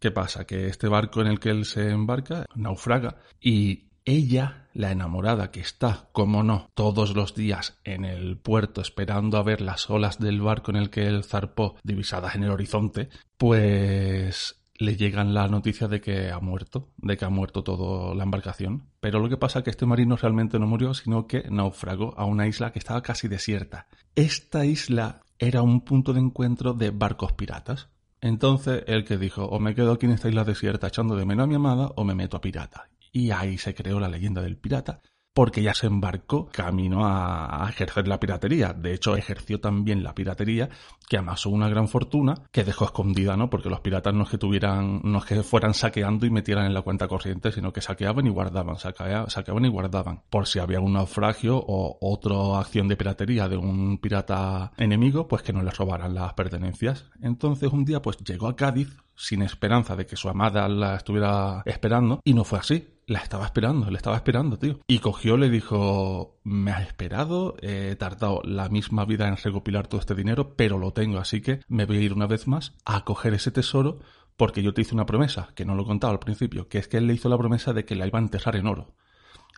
¿Qué 0.00 0.12
pasa? 0.12 0.46
Que 0.46 0.66
este 0.66 0.88
barco 0.88 1.20
en 1.20 1.26
el 1.26 1.40
que 1.40 1.50
él 1.50 1.66
se 1.66 1.90
embarca 1.90 2.46
naufraga 2.54 3.18
y 3.38 3.90
ella, 4.06 4.61
la 4.74 4.90
enamorada 4.90 5.50
que 5.50 5.60
está, 5.60 6.08
como 6.12 6.42
no, 6.42 6.70
todos 6.74 7.14
los 7.14 7.34
días 7.34 7.78
en 7.84 8.04
el 8.04 8.36
puerto 8.36 8.80
esperando 8.80 9.38
a 9.38 9.42
ver 9.42 9.60
las 9.60 9.90
olas 9.90 10.18
del 10.18 10.40
barco 10.40 10.70
en 10.70 10.76
el 10.76 10.90
que 10.90 11.06
él 11.06 11.24
zarpó 11.24 11.76
divisadas 11.82 12.34
en 12.34 12.44
el 12.44 12.50
horizonte, 12.50 13.08
pues 13.36 14.62
le 14.78 14.96
llegan 14.96 15.34
la 15.34 15.48
noticia 15.48 15.88
de 15.88 16.00
que 16.00 16.30
ha 16.30 16.40
muerto, 16.40 16.88
de 16.96 17.16
que 17.16 17.24
ha 17.24 17.30
muerto 17.30 17.62
toda 17.62 18.14
la 18.14 18.24
embarcación. 18.24 18.88
Pero 19.00 19.20
lo 19.20 19.28
que 19.28 19.36
pasa 19.36 19.60
es 19.60 19.64
que 19.64 19.70
este 19.70 19.86
marino 19.86 20.16
realmente 20.16 20.58
no 20.58 20.66
murió, 20.66 20.92
sino 20.94 21.26
que 21.26 21.44
naufragó 21.50 22.14
a 22.16 22.24
una 22.24 22.46
isla 22.46 22.72
que 22.72 22.78
estaba 22.78 23.02
casi 23.02 23.28
desierta. 23.28 23.86
Esta 24.14 24.64
isla 24.64 25.20
era 25.38 25.62
un 25.62 25.82
punto 25.82 26.12
de 26.12 26.20
encuentro 26.20 26.74
de 26.74 26.90
barcos 26.90 27.32
piratas. 27.32 27.88
Entonces, 28.20 28.84
el 28.86 29.04
que 29.04 29.18
dijo, 29.18 29.44
o 29.44 29.58
me 29.58 29.74
quedo 29.74 29.92
aquí 29.92 30.06
en 30.06 30.12
esta 30.12 30.28
isla 30.28 30.44
desierta 30.44 30.86
echando 30.88 31.16
de 31.16 31.26
menos 31.26 31.44
a 31.44 31.46
mi 31.48 31.56
amada, 31.56 31.90
o 31.96 32.04
me 32.04 32.14
meto 32.14 32.36
a 32.36 32.40
pirata. 32.40 32.88
Y 33.12 33.30
ahí 33.30 33.58
se 33.58 33.74
creó 33.74 34.00
la 34.00 34.08
leyenda 34.08 34.40
del 34.40 34.56
pirata, 34.56 35.02
porque 35.34 35.62
ya 35.62 35.74
se 35.74 35.86
embarcó 35.86 36.46
camino 36.46 37.06
a, 37.06 37.66
ejercer 37.68 38.06
la 38.08 38.20
piratería. 38.20 38.72
De 38.72 38.92
hecho, 38.92 39.16
ejerció 39.16 39.60
también 39.60 40.02
la 40.02 40.14
piratería, 40.14 40.68
que 41.08 41.16
amasó 41.16 41.50
una 41.50 41.68
gran 41.68 41.88
fortuna, 41.88 42.34
que 42.50 42.64
dejó 42.64 42.84
escondida, 42.84 43.36
¿no? 43.36 43.48
Porque 43.48 43.70
los 43.70 43.80
piratas 43.80 44.14
no 44.14 44.24
es 44.24 44.30
que 44.30 44.38
tuvieran, 44.38 45.00
no 45.04 45.18
es 45.18 45.24
que 45.24 45.42
fueran 45.42 45.74
saqueando 45.74 46.26
y 46.26 46.30
metieran 46.30 46.66
en 46.66 46.74
la 46.74 46.82
cuenta 46.82 47.08
corriente, 47.08 47.52
sino 47.52 47.72
que 47.72 47.80
saqueaban 47.80 48.26
y 48.26 48.30
guardaban, 48.30 48.76
saquea, 48.76 49.28
saqueaban 49.28 49.64
y 49.64 49.68
guardaban. 49.68 50.22
Por 50.28 50.46
si 50.46 50.58
había 50.58 50.80
un 50.80 50.94
naufragio 50.94 51.56
o 51.56 51.98
otra 52.00 52.60
acción 52.60 52.88
de 52.88 52.96
piratería 52.96 53.48
de 53.48 53.56
un 53.56 53.98
pirata 53.98 54.72
enemigo, 54.76 55.28
pues 55.28 55.42
que 55.42 55.52
no 55.52 55.62
les 55.62 55.76
robaran 55.76 56.14
las 56.14 56.34
pertenencias. 56.34 57.06
Entonces 57.20 57.72
un 57.72 57.84
día, 57.84 58.02
pues 58.02 58.18
llegó 58.18 58.48
a 58.48 58.56
Cádiz, 58.56 58.96
sin 59.22 59.42
esperanza 59.42 59.96
de 59.96 60.06
que 60.06 60.16
su 60.16 60.28
amada 60.28 60.68
la 60.68 60.96
estuviera 60.96 61.62
esperando, 61.64 62.20
y 62.24 62.34
no 62.34 62.44
fue 62.44 62.58
así 62.58 62.88
la 63.06 63.18
estaba 63.18 63.44
esperando, 63.44 63.90
le 63.90 63.96
estaba 63.96 64.16
esperando, 64.16 64.58
tío. 64.58 64.80
Y 64.86 65.00
cogió, 65.00 65.36
le 65.36 65.50
dijo, 65.50 66.38
me 66.44 66.70
has 66.70 66.86
esperado, 66.86 67.56
he 67.60 67.94
tardado 67.96 68.40
la 68.44 68.68
misma 68.68 69.04
vida 69.04 69.28
en 69.28 69.36
recopilar 69.36 69.86
todo 69.86 70.00
este 70.00 70.14
dinero, 70.14 70.54
pero 70.56 70.78
lo 70.78 70.92
tengo, 70.92 71.18
así 71.18 71.40
que 71.40 71.60
me 71.68 71.84
voy 71.84 71.98
a 71.98 72.00
ir 72.00 72.14
una 72.14 72.26
vez 72.26 72.46
más 72.46 72.74
a 72.84 73.04
coger 73.04 73.34
ese 73.34 73.50
tesoro 73.50 73.98
porque 74.36 74.62
yo 74.62 74.72
te 74.72 74.80
hice 74.80 74.94
una 74.94 75.06
promesa, 75.06 75.50
que 75.54 75.64
no 75.64 75.74
lo 75.74 75.82
he 75.82 75.86
contado 75.86 76.12
al 76.12 76.18
principio, 76.18 76.68
que 76.68 76.78
es 76.78 76.88
que 76.88 76.96
él 76.96 77.06
le 77.06 77.14
hizo 77.14 77.28
la 77.28 77.38
promesa 77.38 77.72
de 77.72 77.84
que 77.84 77.94
la 77.94 78.06
iba 78.06 78.18
a 78.18 78.22
enterrar 78.22 78.56
en 78.56 78.66
oro. 78.66 78.94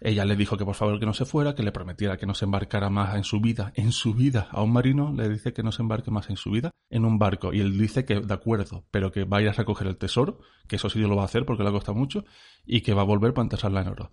Ella 0.01 0.25
le 0.25 0.37
dijo 0.37 0.57
que 0.57 0.65
por 0.65 0.75
favor 0.75 0.99
que 0.99 1.07
no 1.07 1.15
se 1.15 1.25
fuera, 1.25 1.55
que 1.55 1.63
le 1.63 1.73
prometiera 1.73 2.17
que 2.17 2.27
no 2.27 2.35
se 2.35 2.45
embarcara 2.45 2.91
más 2.91 3.15
en 3.17 3.25
su 3.25 3.41
vida, 3.41 3.73
en 3.75 3.93
su 3.93 4.15
vida. 4.15 4.49
A 4.51 4.63
un 4.63 4.73
marino 4.73 5.13
le 5.13 5.29
dice 5.29 5.53
que 5.53 5.63
no 5.63 5.73
se 5.73 5.83
embarque 5.83 6.11
más 6.11 6.31
en 6.31 6.37
su 6.37 6.51
vida 6.51 6.71
en 6.91 7.05
un 7.05 7.19
barco. 7.19 7.53
Y 7.53 7.61
él 7.61 7.77
dice 7.77 8.05
que 8.05 8.21
de 8.21 8.35
acuerdo, 8.35 8.85
pero 8.91 9.11
que 9.11 9.25
vaya 9.25 9.51
a 9.51 9.55
recoger 9.55 9.87
el 9.87 9.97
tesoro, 9.97 10.41
que 10.69 10.77
eso 10.77 10.89
sí 10.91 11.01
lo 11.01 11.17
va 11.17 11.23
a 11.23 11.27
hacer 11.27 11.45
porque 11.45 11.65
le 11.65 11.71
costado 11.71 11.97
mucho, 11.97 12.25
y 12.65 12.83
que 12.83 12.95
va 12.95 13.03
a 13.03 13.07
volver 13.07 13.35
para 13.35 13.45
enterrarla 13.45 13.83
en 13.83 13.89
oro. 13.89 14.13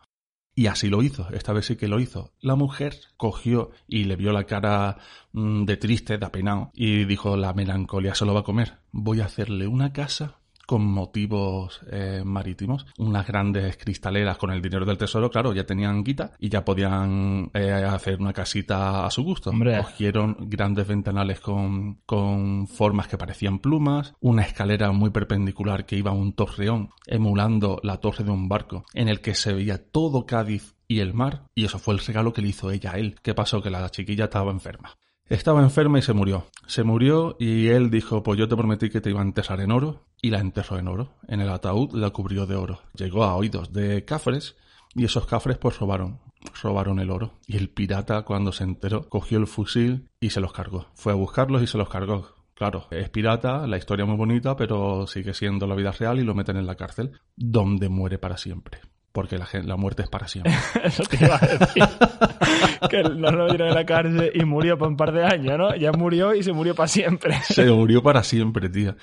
Y 0.53 0.67
así 0.67 0.89
lo 0.89 1.01
hizo, 1.01 1.29
esta 1.31 1.53
vez 1.53 1.65
sí 1.65 1.77
que 1.77 1.87
lo 1.87 1.99
hizo. 1.99 2.33
La 2.41 2.55
mujer 2.55 2.95
cogió 3.15 3.71
y 3.87 4.03
le 4.03 4.17
vio 4.17 4.33
la 4.33 4.45
cara 4.45 4.97
mmm, 5.31 5.63
de 5.63 5.77
triste, 5.77 6.17
de 6.17 6.25
apenado, 6.25 6.71
y 6.73 7.05
dijo, 7.05 7.37
la 7.37 7.53
melancolía 7.53 8.15
se 8.15 8.25
lo 8.25 8.33
va 8.33 8.41
a 8.41 8.43
comer. 8.43 8.79
Voy 8.91 9.21
a 9.21 9.25
hacerle 9.25 9.67
una 9.67 9.93
casa 9.93 10.40
con 10.65 10.83
motivos 10.83 11.81
eh, 11.91 12.21
marítimos, 12.25 12.85
unas 12.97 13.27
grandes 13.27 13.77
cristaleras 13.77 14.37
con 14.37 14.51
el 14.51 14.61
dinero 14.61 14.85
del 14.85 14.97
tesoro, 14.97 15.29
claro, 15.29 15.53
ya 15.53 15.65
tenían 15.65 16.03
guita 16.03 16.31
y 16.39 16.49
ya 16.49 16.63
podían 16.63 17.51
eh, 17.53 17.71
hacer 17.71 18.19
una 18.19 18.33
casita 18.33 19.05
a 19.05 19.11
su 19.11 19.23
gusto. 19.23 19.49
Hombre. 19.49 19.77
Cogieron 19.77 20.37
grandes 20.41 20.87
ventanales 20.87 21.39
con, 21.39 21.95
con 22.05 22.67
formas 22.67 23.07
que 23.07 23.17
parecían 23.17 23.59
plumas, 23.59 24.13
una 24.19 24.43
escalera 24.43 24.91
muy 24.91 25.09
perpendicular 25.09 25.85
que 25.85 25.97
iba 25.97 26.11
a 26.11 26.15
un 26.15 26.33
torreón 26.33 26.89
emulando 27.05 27.79
la 27.83 27.97
torre 27.97 28.23
de 28.23 28.31
un 28.31 28.47
barco 28.47 28.85
en 28.93 29.07
el 29.07 29.21
que 29.21 29.35
se 29.35 29.53
veía 29.53 29.83
todo 29.83 30.25
Cádiz 30.25 30.75
y 30.87 30.99
el 30.99 31.13
mar, 31.13 31.43
y 31.55 31.65
eso 31.65 31.79
fue 31.79 31.93
el 31.93 32.01
regalo 32.01 32.33
que 32.33 32.41
le 32.41 32.49
hizo 32.49 32.69
ella 32.69 32.91
a 32.91 32.97
él. 32.97 33.15
¿Qué 33.21 33.33
pasó? 33.33 33.61
Que 33.61 33.69
la 33.69 33.89
chiquilla 33.89 34.25
estaba 34.25 34.51
enferma. 34.51 34.97
Estaba 35.31 35.61
enferma 35.61 35.97
y 35.97 36.01
se 36.01 36.11
murió. 36.11 36.47
Se 36.67 36.83
murió 36.83 37.37
y 37.39 37.69
él 37.69 37.89
dijo, 37.89 38.21
pues 38.21 38.37
yo 38.37 38.49
te 38.49 38.57
prometí 38.57 38.89
que 38.89 38.99
te 38.99 39.11
iba 39.11 39.21
a 39.21 39.23
enterrar 39.23 39.61
en 39.61 39.71
oro, 39.71 40.03
y 40.21 40.29
la 40.29 40.39
enterró 40.39 40.77
en 40.77 40.89
oro. 40.89 41.13
En 41.25 41.39
el 41.39 41.47
ataúd 41.47 41.93
la 41.93 42.09
cubrió 42.09 42.45
de 42.45 42.57
oro. 42.57 42.81
Llegó 42.95 43.23
a 43.23 43.37
oídos 43.37 43.71
de 43.71 44.03
cafres, 44.03 44.57
y 44.93 45.05
esos 45.05 45.25
cafres 45.25 45.57
pues 45.57 45.79
robaron, 45.79 46.19
robaron 46.61 46.99
el 46.99 47.09
oro. 47.09 47.35
Y 47.47 47.55
el 47.55 47.69
pirata 47.69 48.23
cuando 48.23 48.51
se 48.51 48.65
enteró 48.65 49.07
cogió 49.07 49.37
el 49.37 49.47
fusil 49.47 50.09
y 50.19 50.31
se 50.31 50.41
los 50.41 50.51
cargó. 50.51 50.87
Fue 50.95 51.13
a 51.13 51.15
buscarlos 51.15 51.63
y 51.63 51.67
se 51.67 51.77
los 51.77 51.87
cargó. 51.87 52.27
Claro, 52.53 52.87
es 52.91 53.09
pirata, 53.09 53.65
la 53.67 53.77
historia 53.77 54.03
muy 54.03 54.17
bonita, 54.17 54.57
pero 54.57 55.07
sigue 55.07 55.33
siendo 55.33 55.65
la 55.65 55.75
vida 55.75 55.93
real 55.93 56.19
y 56.19 56.25
lo 56.25 56.35
meten 56.35 56.57
en 56.57 56.67
la 56.67 56.75
cárcel, 56.75 57.13
donde 57.37 57.87
muere 57.87 58.17
para 58.17 58.35
siempre. 58.35 58.81
Porque 59.11 59.37
la, 59.37 59.47
la 59.63 59.75
muerte 59.75 60.03
es 60.03 60.09
para 60.09 60.27
siempre. 60.29 60.53
Eso 60.83 61.03
te 61.03 61.23
iba 61.23 61.35
a 61.35 61.47
decir. 61.47 61.83
que 62.89 63.03
no 63.03 63.31
lo 63.31 63.47
dieron 63.47 63.69
en 63.69 63.75
la 63.75 63.85
cárcel 63.85 64.31
y 64.33 64.45
murió 64.45 64.77
por 64.77 64.87
un 64.87 64.97
par 64.97 65.11
de 65.11 65.23
años, 65.23 65.57
¿no? 65.57 65.75
Ya 65.75 65.91
murió 65.91 66.33
y 66.33 66.43
se 66.43 66.53
murió 66.53 66.75
para 66.75 66.87
siempre. 66.87 67.39
Se 67.43 67.69
murió 67.69 68.01
para 68.01 68.23
siempre, 68.23 68.69
tío. 68.69 68.95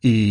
Y, 0.00 0.30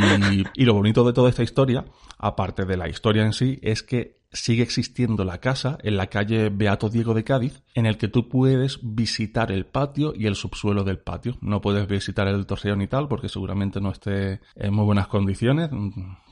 y 0.54 0.66
lo 0.66 0.74
bonito 0.74 1.04
de 1.04 1.12
toda 1.12 1.30
esta 1.30 1.44
historia, 1.44 1.86
aparte 2.18 2.66
de 2.66 2.78
la 2.78 2.88
historia 2.88 3.24
en 3.24 3.34
sí, 3.34 3.60
es 3.62 3.84
que 3.84 4.20
sigue 4.32 4.64
existiendo 4.64 5.24
la 5.24 5.40
casa 5.40 5.78
en 5.82 5.98
la 5.98 6.08
calle 6.08 6.50
Beato 6.50 6.90
Diego 6.90 7.14
de 7.14 7.24
Cádiz, 7.24 7.64
en 7.74 7.86
el 7.86 7.98
que 7.98 8.08
tú 8.08 8.30
puedes 8.30 8.80
visitar 8.84 9.52
el 9.52 9.66
patio 9.66 10.14
y 10.16 10.28
el 10.28 10.36
subsuelo 10.36 10.84
del 10.84 11.00
patio. 11.00 11.38
No 11.42 11.62
puedes 11.62 11.88
visitar 11.88 12.28
el 12.28 12.46
torreón 12.46 12.82
y 12.82 12.88
tal, 12.88 13.08
porque 13.08 13.30
seguramente 13.30 13.82
no 13.82 13.92
esté 13.92 14.42
en 14.56 14.74
muy 14.74 14.86
buenas 14.86 15.08
condiciones, 15.08 15.70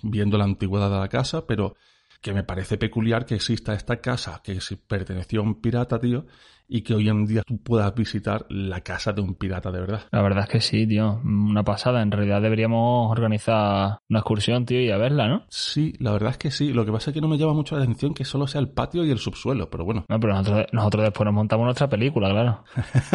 viendo 0.03 0.37
la 0.37 0.43
antigüedad 0.43 0.91
de 0.91 0.99
la 0.99 1.09
casa, 1.09 1.45
pero 1.47 1.75
que 2.23 2.33
me 2.33 2.43
parece 2.43 2.77
peculiar 2.77 3.25
que 3.25 3.35
exista 3.35 3.73
esta 3.73 3.97
casa 4.01 4.41
que 4.43 4.61
si 4.61 4.77
perteneció 4.77 5.41
a 5.41 5.43
un 5.43 5.61
pirata, 5.61 5.99
tío, 5.99 6.25
y 6.73 6.81
que 6.81 6.95
hoy 6.95 7.07
en 7.07 7.27
día 7.27 7.43
tú 7.45 7.59
puedas 7.61 7.93
visitar 7.93 8.47
la 8.49 8.81
casa 8.81 9.13
de 9.13 9.21
un 9.21 9.35
pirata 9.35 9.71
de 9.71 9.79
verdad. 9.79 10.01
La 10.11 10.23
verdad 10.23 10.45
es 10.45 10.49
que 10.49 10.59
sí, 10.59 10.87
tío. 10.87 11.21
Una 11.23 11.63
pasada. 11.63 12.01
En 12.01 12.09
realidad 12.09 12.41
deberíamos 12.41 13.11
organizar 13.11 13.99
una 14.09 14.19
excursión, 14.19 14.65
tío, 14.65 14.81
y 14.81 14.89
a 14.89 14.97
verla, 14.97 15.27
¿no? 15.27 15.45
Sí, 15.49 15.93
la 15.99 16.11
verdad 16.13 16.31
es 16.31 16.39
que 16.39 16.49
sí. 16.49 16.73
Lo 16.73 16.83
que 16.83 16.91
pasa 16.91 17.11
es 17.11 17.13
que 17.13 17.21
no 17.21 17.27
me 17.27 17.37
llama 17.37 17.53
mucho 17.53 17.75
la 17.75 17.83
atención 17.83 18.15
que 18.15 18.25
solo 18.25 18.47
sea 18.47 18.59
el 18.59 18.69
patio 18.69 19.05
y 19.05 19.11
el 19.11 19.19
subsuelo, 19.19 19.69
pero 19.69 19.85
bueno. 19.85 20.03
No, 20.09 20.19
pero 20.19 20.33
nosotros, 20.33 20.65
nosotros 20.71 21.03
después 21.03 21.25
nos 21.25 21.35
montamos 21.35 21.65
nuestra 21.65 21.87
película, 21.87 22.31
claro. 22.31 22.63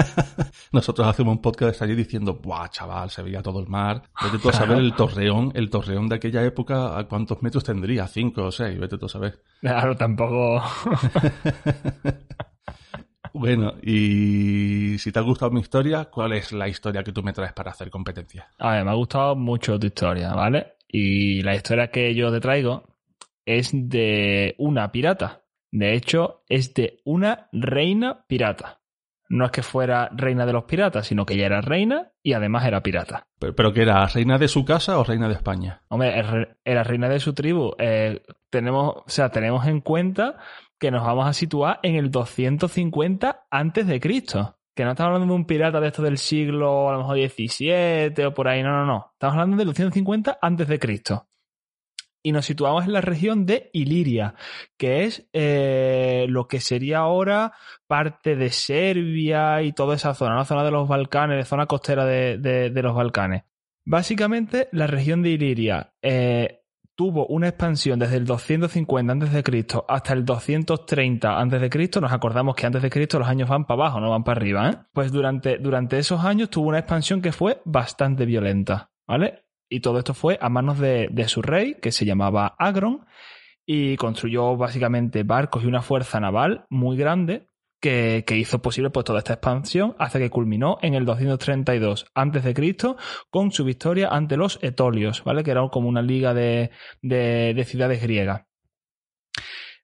Nosotros 0.73 1.09
hacemos 1.09 1.35
un 1.35 1.43
podcast 1.43 1.83
allí 1.83 1.97
diciendo, 1.97 2.39
¡buah, 2.41 2.69
chaval! 2.69 3.11
Se 3.11 3.23
veía 3.23 3.43
todo 3.43 3.59
el 3.59 3.67
mar. 3.67 4.05
Vete 4.23 4.39
tú 4.39 4.51
a 4.51 4.53
saber 4.53 4.79
el 4.79 4.93
torreón, 4.97 5.51
el 5.57 5.69
torreón 5.69 6.09
de 6.09 6.15
aquella 6.15 6.45
época, 6.45 6.97
¿a 6.97 7.09
cuántos 7.09 7.43
metros 7.43 7.65
tendría? 7.65 8.07
¿Cinco 8.07 8.45
o 8.45 8.53
seis? 8.53 8.79
Vete 8.79 8.99
tú 8.99 9.07
a 9.07 9.09
saber. 9.09 9.43
Claro, 9.61 9.97
tampoco. 9.97 10.63
Bueno, 13.33 13.75
y 13.83 14.99
si 14.99 15.13
te 15.13 15.19
ha 15.19 15.23
gustado 15.23 15.51
mi 15.51 15.61
historia, 15.61 16.07
¿cuál 16.07 16.33
es 16.33 16.53
la 16.53 16.69
historia 16.69 17.03
que 17.03 17.13
tú 17.13 17.23
me 17.23 17.33
traes 17.33 17.53
para 17.53 17.71
hacer 17.71 17.91
competencia? 17.91 18.49
A 18.59 18.73
ver, 18.73 18.85
me 18.85 18.91
ha 18.91 18.95
gustado 18.95 19.37
mucho 19.37 19.79
tu 19.79 19.87
historia, 19.87 20.35
¿vale? 20.35 20.75
Y 20.89 21.43
la 21.43 21.55
historia 21.55 21.91
que 21.91 22.15
yo 22.15 22.33
te 22.33 22.41
traigo 22.41 22.85
es 23.45 23.71
de 23.73 24.55
una 24.59 24.91
pirata. 24.93 25.43
De 25.71 25.95
hecho, 25.95 26.45
es 26.49 26.75
de 26.75 27.01
una 27.05 27.49
reina 27.53 28.25
pirata. 28.27 28.81
No 29.31 29.45
es 29.45 29.51
que 29.51 29.63
fuera 29.63 30.09
reina 30.15 30.47
de 30.47 30.55
los 30.55 30.65
piratas, 30.65 31.07
sino 31.07 31.27
que 31.27 31.35
ella 31.35 31.47
era 31.47 31.61
reina 31.61 32.13
y 32.23 32.33
además 32.33 32.65
era 32.65 32.83
pirata. 32.83 33.27
¿Pero, 33.39 33.55
pero 33.55 33.73
qué 33.75 33.83
era? 33.83 34.07
¿Reina 34.07 34.39
de 34.39 34.49
su 34.49 34.65
casa 34.65 34.99
o 34.99 35.05
reina 35.05 35.29
de 35.29 35.35
España? 35.35 35.83
Hombre, 35.89 36.15
era 36.65 36.83
reina 36.83 37.11
de 37.11 37.21
su 37.21 37.35
tribu. 37.35 37.75
Eh, 37.79 38.23
tenemos, 38.49 38.97
o 38.97 39.09
sea, 39.09 39.29
tenemos 39.29 39.67
en 39.67 39.83
cuenta 39.83 40.39
que 40.79 40.91
nos 40.91 41.05
vamos 41.05 41.27
a 41.27 41.33
situar 41.33 41.81
en 41.83 41.97
el 41.97 42.11
250 42.11 43.47
antes 43.51 43.87
de 43.87 44.01
Cristo. 44.01 44.57
Que 44.75 44.85
no 44.85 44.93
estamos 44.93 45.09
hablando 45.15 45.33
de 45.35 45.41
un 45.41 45.45
pirata 45.47 45.81
de 45.81 45.89
esto 45.89 46.03
del 46.03 46.19
siglo 46.19 46.89
a 46.89 46.93
lo 46.93 46.99
mejor 46.99 47.17
17 47.17 48.27
o 48.27 48.33
por 48.35 48.47
ahí, 48.49 48.63
no, 48.63 48.71
no, 48.71 48.87
no. 48.87 49.11
Estamos 49.15 49.35
hablando 49.35 49.57
del 49.57 49.67
250 49.67 50.39
antes 50.41 50.69
de 50.69 50.79
Cristo. 50.79 51.29
Y 52.23 52.33
nos 52.33 52.47
situamos 52.47 52.85
en 52.85 52.93
la 52.93 53.01
región 53.01 53.47
de 53.47 53.71
Iliria, 53.73 54.35
que 54.77 55.05
es 55.05 55.29
eh, 55.33 56.27
lo 56.29 56.47
que 56.49 56.61
sería 56.61 56.99
ahora 56.99 57.53
parte 57.87 58.37
de 58.37 58.51
Serbia 58.51 59.63
y 59.63 59.73
toda 59.73 59.95
esa 59.97 60.15
zona, 60.15 60.35
la 60.37 60.45
zona 60.45 60.65
de 60.65 60.71
los 60.73 60.89
Balcanes, 60.89 61.47
zona 61.49 61.67
costera 61.67 62.05
de, 62.05 62.39
de- 62.39 62.71
de 62.71 62.83
los 62.83 62.95
Balcanes. 62.95 63.45
Básicamente, 63.85 64.69
la 64.73 64.87
región 64.87 65.23
de 65.23 65.31
Iliria 65.31 65.93
eh, 66.03 66.61
tuvo 66.99 67.29
una 67.29 67.47
expansión 67.47 68.01
desde 68.01 68.17
el 68.17 68.25
250 68.25 69.13
a.C. 69.13 69.67
hasta 69.87 70.13
el 70.13 70.25
230 70.25 71.41
a.C. 71.41 72.01
Nos 72.01 72.13
acordamos 72.13 72.57
que 72.57 72.67
antes 72.67 72.83
de 72.83 72.91
Cristo 72.91 73.21
los 73.21 73.29
años 73.29 73.49
van 73.49 73.67
para 73.67 73.83
abajo, 73.83 74.01
no 74.01 74.11
van 74.11 74.25
para 74.25 74.41
arriba. 74.41 74.69
¿eh? 74.69 74.79
Pues 74.93 75.13
durante, 75.13 75.59
durante 75.59 75.97
esos 75.97 76.25
años 76.25 76.51
tuvo 76.51 76.71
una 76.71 76.81
expansión 76.81 77.23
que 77.23 77.31
fue 77.31 77.63
bastante 77.65 78.27
violenta. 78.27 78.91
¿Vale? 79.07 79.45
Y 79.69 79.79
todo 79.79 79.99
esto 79.99 80.13
fue 80.13 80.39
a 80.43 80.49
manos 80.49 80.81
de, 80.81 81.07
de 81.13 81.29
su 81.29 81.41
rey, 81.41 81.77
que 81.81 81.93
se 81.93 82.05
llamaba 82.05 82.57
Agron, 82.59 83.07
y 83.65 83.95
construyó 83.97 84.57
básicamente 84.57 85.23
barcos 85.23 85.63
y 85.63 85.69
una 85.69 85.83
fuerza 85.83 86.19
naval 86.19 86.67
muy 86.69 86.97
grande 86.97 87.47
que, 87.81 88.25
que 88.27 88.37
hizo 88.37 88.61
posible 88.61 88.91
pues, 88.91 89.05
toda 89.05 89.19
esta 89.19 89.35
expansión 89.35 89.95
hasta 89.99 90.19
que 90.19 90.31
culminó 90.31 90.79
en 90.83 90.95
el 90.95 91.05
232 91.05 92.07
a.C. 92.15 92.77
con 93.31 93.53
su 93.53 93.65
victoria 93.65 94.09
ante 94.09 94.37
los 94.37 94.59
etolios, 94.63 95.23
¿vale? 95.25 95.45
que 95.45 95.51
era 95.51 95.69
como 95.69 95.89
una 95.89 96.03
liga 96.03 96.35
de, 96.35 96.71
de, 97.03 97.55
de 97.55 97.65
ciudades 97.65 98.03
griegas. 98.03 98.43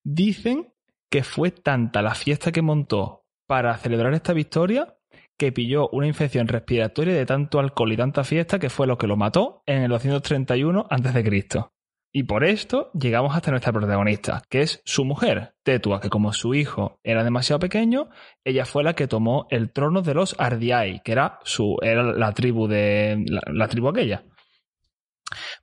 Dicen 0.02 0.72
que 1.10 1.22
fue 1.22 1.50
tanta 1.50 2.02
la 2.02 2.14
fiesta 2.14 2.52
que 2.52 2.62
montó 2.62 3.24
para 3.46 3.76
celebrar 3.78 4.14
esta 4.14 4.32
victoria 4.32 4.96
que 5.36 5.52
pilló 5.52 5.88
una 5.90 6.06
infección 6.06 6.48
respiratoria 6.48 7.14
de 7.14 7.26
tanto 7.26 7.58
alcohol 7.58 7.92
y 7.92 7.96
tanta 7.96 8.24
fiesta 8.24 8.58
que 8.58 8.70
fue 8.70 8.86
lo 8.86 8.98
que 8.98 9.06
lo 9.06 9.16
mató 9.16 9.62
en 9.66 9.82
el 9.82 9.90
231 9.90 10.86
a.C. 10.90 11.73
Y 12.16 12.22
por 12.22 12.44
esto 12.44 12.92
llegamos 12.92 13.34
hasta 13.34 13.50
nuestra 13.50 13.72
protagonista, 13.72 14.40
que 14.48 14.60
es 14.60 14.80
su 14.84 15.04
mujer, 15.04 15.56
Tetua, 15.64 16.00
que 16.00 16.10
como 16.10 16.32
su 16.32 16.54
hijo 16.54 17.00
era 17.02 17.24
demasiado 17.24 17.58
pequeño, 17.58 18.08
ella 18.44 18.64
fue 18.64 18.84
la 18.84 18.94
que 18.94 19.08
tomó 19.08 19.48
el 19.50 19.72
trono 19.72 20.00
de 20.00 20.14
los 20.14 20.36
Ardiai, 20.38 21.02
que 21.04 21.10
era 21.10 21.40
su 21.42 21.76
era 21.82 22.04
la 22.04 22.30
tribu 22.30 22.68
de 22.68 23.20
la, 23.26 23.66
tribu 23.66 23.88
aquella. 23.88 24.22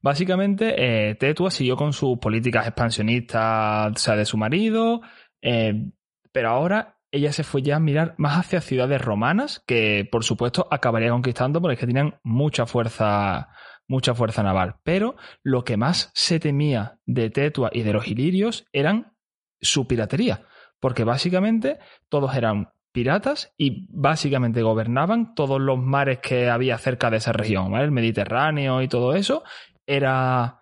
Básicamente, 0.01 0.75
eh, 1.09 1.15
Tetua 1.15 1.51
siguió 1.51 1.77
con 1.77 1.93
sus 1.93 2.17
políticas 2.17 2.67
expansionistas, 2.67 3.93
o 3.93 3.97
sea, 3.97 4.17
de 4.17 4.25
su 4.25 4.35
marido, 4.35 4.99
eh, 5.41 5.85
pero 6.33 6.49
ahora 6.49 6.97
ella 7.11 7.31
se 7.31 7.45
fue 7.45 7.61
ya 7.61 7.77
a 7.77 7.79
mirar 7.79 8.15
más 8.17 8.37
hacia 8.37 8.59
ciudades 8.59 9.01
romanas, 9.01 9.63
que 9.65 10.07
por 10.11 10.25
supuesto 10.25 10.67
acabaría 10.71 11.11
conquistando 11.11 11.61
porque 11.61 11.75
es 11.75 11.79
que 11.79 11.87
tenían 11.87 12.19
mucha 12.23 12.65
fuerza, 12.65 13.49
mucha 13.91 14.15
fuerza 14.15 14.41
naval. 14.41 14.77
Pero 14.83 15.15
lo 15.43 15.63
que 15.63 15.77
más 15.77 16.09
se 16.15 16.39
temía 16.39 16.97
de 17.05 17.29
Tetua 17.29 17.69
y 17.71 17.83
de 17.83 17.93
los 17.93 18.07
ilirios 18.07 18.65
eran 18.71 19.13
su 19.59 19.85
piratería, 19.85 20.47
porque 20.79 21.03
básicamente 21.03 21.77
todos 22.09 22.35
eran 22.35 22.71
piratas 22.93 23.53
y 23.57 23.87
básicamente 23.89 24.63
gobernaban 24.63 25.35
todos 25.35 25.61
los 25.61 25.77
mares 25.77 26.19
que 26.19 26.49
había 26.49 26.77
cerca 26.77 27.11
de 27.11 27.17
esa 27.17 27.33
región. 27.33 27.75
El 27.75 27.91
Mediterráneo 27.91 28.81
y 28.81 28.87
todo 28.87 29.13
eso 29.13 29.43
era, 29.85 30.61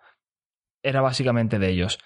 era 0.82 1.00
básicamente 1.00 1.58
de 1.58 1.70
ellos. 1.70 1.98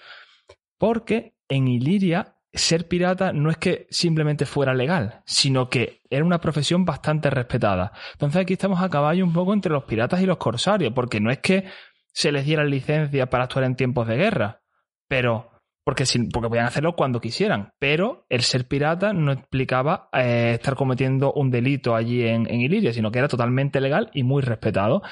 Porque 0.79 1.35
en 1.49 1.69
Iliria 1.69 2.34
ser 2.55 2.89
pirata 2.89 3.33
no 3.33 3.51
es 3.51 3.57
que 3.57 3.87
simplemente 3.91 4.47
fuera 4.47 4.75
legal, 4.75 5.23
sino 5.27 5.69
que 5.69 6.01
era 6.09 6.25
una 6.25 6.41
profesión 6.41 6.85
bastante 6.85 7.31
respetada. 7.31 7.93
Entonces 8.13 8.41
aquí 8.41 8.53
estamos 8.55 8.81
a 8.81 8.89
caballo 8.89 9.25
un 9.25 9.33
poco 9.33 9.53
entre 9.53 9.73
los 9.73 9.85
piratas 9.85 10.21
y 10.23 10.27
los 10.27 10.39
corsarios, 10.39 10.93
porque 10.95 11.21
no 11.21 11.31
es 11.31 11.39
que 11.39 11.65
se 12.13 12.33
les 12.33 12.47
dieran 12.47 12.71
licencia 12.71 13.29
para 13.29 13.45
actuar 13.45 13.65
en 13.65 13.75
tiempos 13.75 14.07
de 14.07 14.17
guerra, 14.17 14.63
pero 15.09 15.51
porque 15.85 16.05
podían 16.33 16.65
hacerlo 16.65 16.97
cuando 16.97 17.21
quisieran, 17.21 17.73
pero 17.79 18.25
el 18.31 18.41
ser 18.41 18.67
pirata 18.67 19.13
no 19.13 19.33
implicaba 19.33 20.09
eh, 20.15 20.53
estar 20.55 20.77
cometiendo 20.77 21.33
un 21.35 21.51
delito 21.51 21.95
allí 21.95 22.27
en, 22.27 22.49
en 22.49 22.63
Iliria, 22.63 22.93
sino 22.95 23.11
que 23.11 23.19
era 23.19 23.29
totalmente 23.29 23.81
legal 23.83 24.11
y 24.15 24.23
muy 24.23 24.41
respetado. 24.41 25.03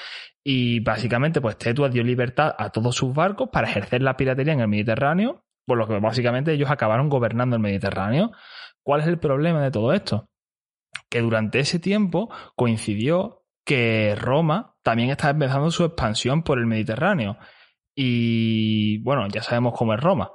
Y 0.43 0.81
básicamente, 0.81 1.43
pues 1.43 1.59
Tetua 1.59 1.91
dio 1.91 2.03
libertad 2.03 2.55
a 2.57 2.71
todos 2.71 2.97
sus 2.97 3.13
barcos 3.13 3.51
para 3.53 3.69
ejercer 3.69 4.01
la 4.01 4.17
piratería 4.17 4.55
en 4.55 4.61
el 4.61 4.69
Mediterráneo, 4.69 5.45
por 5.66 5.78
lo 5.78 5.87
que 5.87 5.99
básicamente 5.99 6.52
ellos 6.52 6.71
acabaron 6.71 7.09
gobernando 7.09 7.57
el 7.57 7.62
Mediterráneo. 7.62 8.33
¿Cuál 8.83 9.00
es 9.00 9.07
el 9.07 9.19
problema 9.19 9.62
de 9.62 9.71
todo 9.71 9.92
esto? 9.92 10.28
Que 11.09 11.21
durante 11.21 11.61
ese 11.61 11.78
tiempo 11.78 12.31
coincidió 12.57 13.45
que 13.64 14.16
Roma 14.16 14.75
también 14.83 15.11
estaba 15.11 15.31
empezando 15.31 15.71
su 15.71 15.85
expansión 15.85 16.42
por 16.42 16.59
el 16.59 16.66
Mediterráneo. 16.66 17.38
Y 17.95 18.99
bueno, 19.02 19.26
ya 19.28 19.42
sabemos 19.42 19.75
cómo 19.76 19.95
es 19.95 20.00
Roma. 20.00 20.33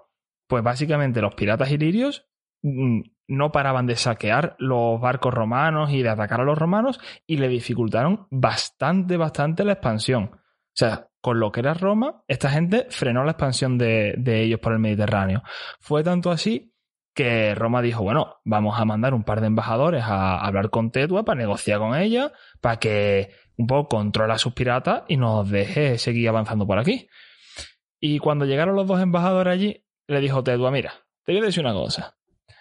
Pues 0.47 0.63
básicamente 0.63 1.21
los 1.21 1.35
piratas 1.35 1.71
ilirios 1.71 2.25
mm, 2.61 3.01
no 3.27 3.51
paraban 3.51 3.85
de 3.85 3.95
saquear 3.95 4.55
los 4.59 5.01
barcos 5.01 5.33
romanos 5.33 5.91
y 5.91 6.01
de 6.01 6.09
atacar 6.09 6.41
a 6.41 6.45
los 6.45 6.57
romanos 6.57 6.99
y 7.25 7.37
le 7.37 7.49
dificultaron 7.49 8.27
bastante, 8.31 9.17
bastante 9.17 9.65
la 9.65 9.73
expansión. 9.73 10.31
O 10.33 10.39
sea, 10.73 11.06
con 11.21 11.39
lo 11.39 11.51
que 11.51 11.61
era 11.61 11.73
Roma, 11.73 12.23
esta 12.27 12.49
gente 12.49 12.87
frenó 12.89 13.23
la 13.23 13.31
expansión 13.31 13.77
de, 13.77 14.15
de 14.17 14.43
ellos 14.43 14.59
por 14.59 14.73
el 14.73 14.79
Mediterráneo. 14.79 15.43
Fue 15.79 16.03
tanto 16.03 16.31
así 16.31 16.73
que 17.17 17.55
Roma 17.55 17.81
dijo, 17.81 18.03
bueno, 18.03 18.35
vamos 18.45 18.79
a 18.79 18.85
mandar 18.85 19.15
un 19.15 19.23
par 19.23 19.41
de 19.41 19.47
embajadores 19.47 20.03
a 20.03 20.37
hablar 20.37 20.69
con 20.69 20.91
Tetua 20.91 21.25
para 21.25 21.39
negociar 21.39 21.79
con 21.79 21.95
ella, 21.95 22.31
para 22.61 22.77
que 22.77 23.31
un 23.57 23.65
poco 23.65 23.89
controle 23.89 24.33
a 24.33 24.37
sus 24.37 24.53
piratas 24.53 25.01
y 25.07 25.17
nos 25.17 25.49
deje 25.49 25.97
seguir 25.97 26.29
avanzando 26.29 26.67
por 26.67 26.77
aquí. 26.77 27.09
Y 27.99 28.19
cuando 28.19 28.45
llegaron 28.45 28.75
los 28.75 28.85
dos 28.85 29.01
embajadores 29.01 29.51
allí, 29.51 29.83
le 30.07 30.19
dijo 30.21 30.43
Tetua, 30.43 30.69
mira, 30.69 30.93
te 31.25 31.31
voy 31.31 31.41
a 31.41 31.45
decir 31.45 31.65
una 31.65 31.73
cosa. 31.73 32.15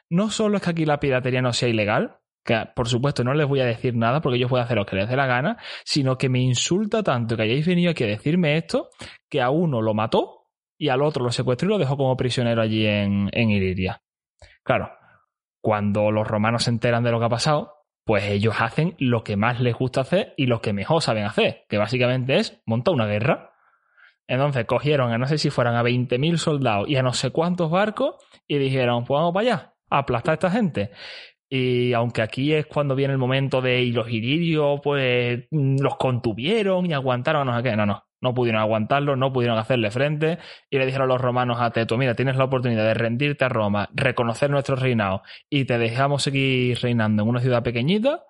No 0.08 0.30
solo 0.30 0.56
es 0.56 0.62
que 0.62 0.70
aquí 0.70 0.86
la 0.86 1.00
piratería 1.00 1.42
no 1.42 1.52
sea 1.52 1.68
ilegal, 1.68 2.16
que 2.46 2.64
por 2.74 2.88
supuesto 2.88 3.24
no 3.24 3.34
les 3.34 3.46
voy 3.46 3.60
a 3.60 3.66
decir 3.66 3.94
nada 3.94 4.20
porque 4.20 4.38
ellos 4.38 4.48
pueden 4.48 4.64
hacer 4.64 4.76
lo 4.76 4.86
que 4.86 4.96
les 4.96 5.08
dé 5.08 5.16
la 5.16 5.26
gana, 5.26 5.58
sino 5.84 6.16
que 6.16 6.28
me 6.28 6.38
insulta 6.38 7.02
tanto 7.02 7.36
que 7.36 7.42
hayáis 7.42 7.66
venido 7.66 7.90
aquí 7.90 8.04
a 8.04 8.06
decirme 8.06 8.56
esto, 8.56 8.88
que 9.28 9.42
a 9.42 9.50
uno 9.50 9.82
lo 9.82 9.92
mató 9.92 10.46
y 10.78 10.88
al 10.88 11.02
otro 11.02 11.24
lo 11.24 11.32
secuestró 11.32 11.66
y 11.66 11.70
lo 11.72 11.78
dejó 11.78 11.96
como 11.96 12.16
prisionero 12.16 12.62
allí 12.62 12.86
en, 12.86 13.28
en 13.32 13.50
Iliria. 13.50 14.00
Claro, 14.62 14.90
cuando 15.60 16.10
los 16.12 16.26
romanos 16.26 16.64
se 16.64 16.70
enteran 16.70 17.02
de 17.02 17.10
lo 17.10 17.18
que 17.18 17.24
ha 17.26 17.30
pasado, 17.30 17.72
pues 18.04 18.24
ellos 18.24 18.54
hacen 18.60 18.94
lo 18.98 19.24
que 19.24 19.36
más 19.36 19.60
les 19.60 19.74
gusta 19.74 20.02
hacer 20.02 20.32
y 20.36 20.46
lo 20.46 20.60
que 20.60 20.72
mejor 20.72 21.02
saben 21.02 21.24
hacer, 21.24 21.64
que 21.68 21.76
básicamente 21.76 22.36
es 22.36 22.62
montar 22.64 22.94
una 22.94 23.06
guerra. 23.06 23.50
Entonces 24.28 24.64
cogieron 24.66 25.12
a 25.12 25.18
no 25.18 25.26
sé 25.26 25.38
si 25.38 25.50
fueran 25.50 25.74
a 25.74 25.82
20.000 25.82 26.36
soldados 26.36 26.88
y 26.88 26.96
a 26.96 27.02
no 27.02 27.12
sé 27.12 27.30
cuántos 27.30 27.70
barcos 27.70 28.14
y 28.46 28.58
dijeron, 28.58 29.04
pues 29.04 29.18
vamos 29.18 29.34
para 29.34 29.48
allá, 29.48 29.74
aplastar 29.90 30.32
a 30.32 30.34
esta 30.34 30.50
gente. 30.50 30.90
Y 31.48 31.92
aunque 31.92 32.22
aquí 32.22 32.52
es 32.52 32.66
cuando 32.66 32.94
viene 32.94 33.12
el 33.12 33.18
momento 33.18 33.60
de 33.60 33.82
y 33.82 33.92
los 33.92 34.08
iridios, 34.10 34.80
pues 34.82 35.44
los 35.50 35.96
contuvieron 35.96 36.86
y 36.86 36.92
aguantaron, 36.92 37.46
no 37.46 37.56
sé 37.56 37.62
qué, 37.62 37.76
no, 37.76 37.86
no 37.86 38.06
no 38.20 38.34
pudieron 38.34 38.60
aguantarlo, 38.60 39.16
no 39.16 39.32
pudieron 39.32 39.58
hacerle 39.58 39.90
frente 39.90 40.38
y 40.70 40.78
le 40.78 40.86
dijeron 40.86 41.08
a 41.10 41.14
los 41.14 41.20
romanos 41.20 41.58
a 41.60 41.70
Teto, 41.70 41.96
mira, 41.96 42.14
tienes 42.14 42.36
la 42.36 42.44
oportunidad 42.44 42.84
de 42.84 42.94
rendirte 42.94 43.44
a 43.44 43.48
Roma, 43.48 43.88
reconocer 43.94 44.50
nuestro 44.50 44.76
reinado 44.76 45.22
y 45.50 45.64
te 45.64 45.78
dejamos 45.78 46.22
seguir 46.22 46.78
reinando 46.80 47.22
en 47.22 47.28
una 47.28 47.40
ciudad 47.40 47.62
pequeñita 47.62 48.24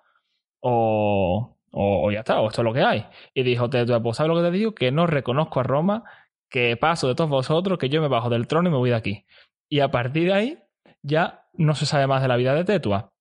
o, 0.59 1.57
o, 1.71 2.11
ya 2.11 2.19
está, 2.19 2.39
o 2.41 2.47
esto 2.47 2.61
es 2.61 2.65
lo 2.65 2.73
que 2.73 2.81
hay. 2.81 3.05
Y 3.33 3.43
dijo 3.43 3.69
Teto, 3.69 4.01
pues 4.03 4.17
¿sabes 4.17 4.29
lo 4.29 4.35
que 4.35 4.49
te 4.49 4.51
digo? 4.51 4.75
Que 4.75 4.91
no 4.91 5.07
reconozco 5.07 5.59
a 5.59 5.63
Roma, 5.63 6.03
que 6.49 6.77
paso 6.77 7.07
de 7.07 7.15
todos 7.15 7.29
vosotros, 7.29 7.77
que 7.77 7.89
yo 7.89 8.01
me 8.01 8.07
bajo 8.07 8.29
del 8.29 8.47
trono 8.47 8.69
y 8.69 8.71
me 8.71 8.77
voy 8.77 8.89
de 8.89 8.95
aquí. 8.95 9.25
Y 9.69 9.79
a 9.79 9.89
partir 9.89 10.27
de 10.27 10.33
ahí 10.33 10.57
ya 11.01 11.46
no 11.57 11.75
se 11.75 11.85
sabe 11.85 12.07
más 12.07 12.21
de 12.21 12.27
la 12.27 12.37
vida 12.37 12.53
de 12.53 12.63
Tetua. 12.63 13.11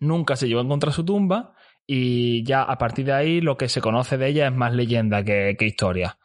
Nunca 0.00 0.36
se 0.36 0.48
llevó 0.48 0.60
a 0.60 0.64
encontrar 0.64 0.92
su 0.92 1.04
tumba 1.04 1.54
y 1.86 2.44
ya 2.44 2.62
a 2.62 2.78
partir 2.78 3.06
de 3.06 3.12
ahí 3.12 3.40
lo 3.40 3.56
que 3.56 3.68
se 3.68 3.80
conoce 3.80 4.16
de 4.16 4.28
ella 4.28 4.46
es 4.46 4.54
más 4.54 4.72
leyenda 4.72 5.24
que, 5.24 5.56
historia. 5.60 6.18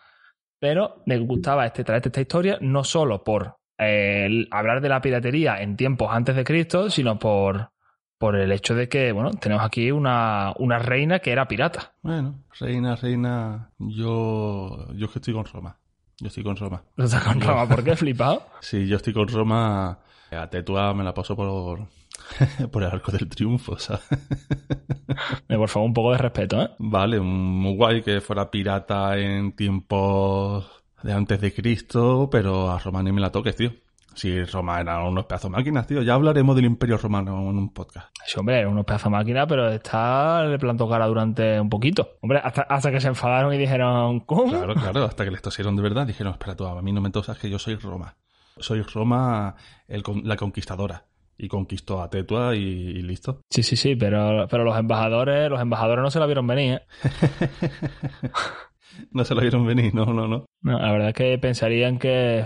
Pero 0.60 1.04
me 1.06 1.18
gustaba 1.18 1.66
este, 1.66 1.84
traerte 1.84 2.10
esta 2.10 2.22
historia 2.22 2.58
no 2.62 2.84
solo 2.84 3.24
por 3.24 3.58
eh, 3.78 4.46
hablar 4.52 4.82
de 4.82 4.90
la 4.90 5.02
piratería 5.02 5.62
en 5.62 5.76
tiempos 5.76 6.10
antes 6.12 6.36
de 6.36 6.44
Cristo, 6.44 6.90
sino 6.90 7.20
por, 7.20 7.72
por 8.18 8.36
el 8.36 8.52
hecho 8.52 8.76
de 8.76 8.88
que, 8.88 9.12
bueno, 9.12 9.32
tenemos 9.32 9.66
aquí 9.66 9.92
una, 9.92 10.54
una 10.60 10.80
reina 10.80 11.20
que 11.20 11.32
era 11.32 11.48
pirata. 11.48 11.96
Bueno, 12.02 12.44
reina, 12.60 12.96
reina, 12.96 13.72
yo, 13.78 14.88
yo 14.94 15.12
que 15.12 15.20
estoy 15.20 15.34
con 15.34 15.46
Roma. 15.46 15.78
Yo 16.20 16.28
estoy 16.28 16.44
con 16.44 16.56
Roma. 16.56 16.84
¿Estás 16.96 17.24
con 17.24 17.42
Roma? 17.42 17.68
¿Por 17.68 17.84
qué 17.84 17.96
flipado? 17.96 18.48
sí, 18.62 18.88
yo 18.88 18.98
estoy 18.98 19.14
con 19.14 19.28
Roma. 19.28 20.00
A 20.36 20.50
Tetua 20.50 20.94
me 20.94 21.04
la 21.04 21.14
paso 21.14 21.36
por, 21.36 21.88
por 22.72 22.84
el 22.84 22.90
arco 22.90 23.12
del 23.12 23.28
triunfo, 23.28 23.78
¿sabes? 23.78 24.04
por 25.48 25.70
favor, 25.70 25.88
un 25.88 25.94
poco 25.94 26.12
de 26.12 26.18
respeto, 26.18 26.62
¿eh? 26.62 26.70
Vale, 26.80 27.20
muy 27.20 27.76
guay 27.76 28.02
que 28.02 28.22
fuera 28.22 28.52
pirata 28.52 29.18
en 29.18 29.56
tiempos 29.56 30.70
de 31.04 31.14
antes 31.14 31.40
de 31.40 31.54
Cristo, 31.54 32.30
pero 32.32 32.72
a 32.72 32.80
Roma 32.80 33.04
ni 33.04 33.12
me 33.12 33.22
la 33.22 33.32
toques, 33.32 33.56
tío. 33.56 33.72
Si 34.16 34.46
Roma 34.46 34.80
era 34.80 35.04
unos 35.04 35.26
pedazos 35.26 35.52
máquinas, 35.52 35.86
tío. 35.88 36.02
Ya 36.02 36.14
hablaremos 36.14 36.56
del 36.56 36.66
Imperio 36.66 36.98
Romano 36.98 37.38
en 37.50 37.58
un 37.58 37.74
podcast. 37.74 38.08
Sí, 38.26 38.40
hombre, 38.40 38.60
era 38.60 38.70
unos 38.70 38.86
pedazos 38.86 39.12
máquinas, 39.12 39.46
pero 39.46 39.70
está 39.70 40.46
le 40.46 40.58
plantó 40.58 40.90
cara 40.90 41.06
durante 41.06 41.60
un 41.60 41.70
poquito. 41.70 42.12
Hombre, 42.22 42.40
hasta, 42.42 42.62
hasta 42.62 42.92
que 42.92 43.02
se 43.02 43.10
enfadaron 43.10 43.54
y 43.54 43.58
dijeron, 43.58 44.22
¿cómo? 44.22 44.52
Claro, 44.52 44.74
claro, 44.74 45.04
hasta 45.04 45.26
que 45.26 45.32
les 45.32 45.42
tosieron 45.42 45.76
de 45.76 45.82
verdad. 45.82 46.08
Dijeron, 46.08 46.32
espera 46.32 46.56
tú, 46.56 46.66
a 46.66 46.82
mí 46.82 46.94
no 46.94 47.02
me 47.02 47.10
tosas 47.10 47.38
que 47.38 47.50
yo 47.50 47.60
soy 47.60 47.76
Roma. 47.76 48.16
Soy 48.58 48.82
Roma 48.82 49.56
el, 49.88 50.04
la 50.24 50.36
conquistadora 50.36 51.06
y 51.38 51.48
conquistó 51.48 52.02
a 52.02 52.10
Tetua 52.10 52.56
y, 52.56 53.02
listo. 53.02 53.42
Sí, 53.50 53.64
sí, 53.64 53.76
sí, 53.76 53.96
pero, 53.96 54.48
pero 54.50 54.64
los 54.64 54.78
embajadores, 54.78 55.50
los 55.50 55.62
embajadores 55.62 56.02
no 56.02 56.12
se 56.12 56.20
la 56.20 56.26
vieron 56.26 56.48
venir, 56.48 56.76
¿eh? 56.76 56.82
no 59.12 59.26
se 59.26 59.36
la 59.36 59.42
vieron 59.42 59.66
venir, 59.66 59.94
no, 59.94 60.06
no, 60.06 60.28
no. 60.28 60.46
la 60.62 60.92
verdad 60.92 61.10
es 61.10 61.14
que 61.14 61.38
pensarían 61.38 62.00
que 62.00 62.46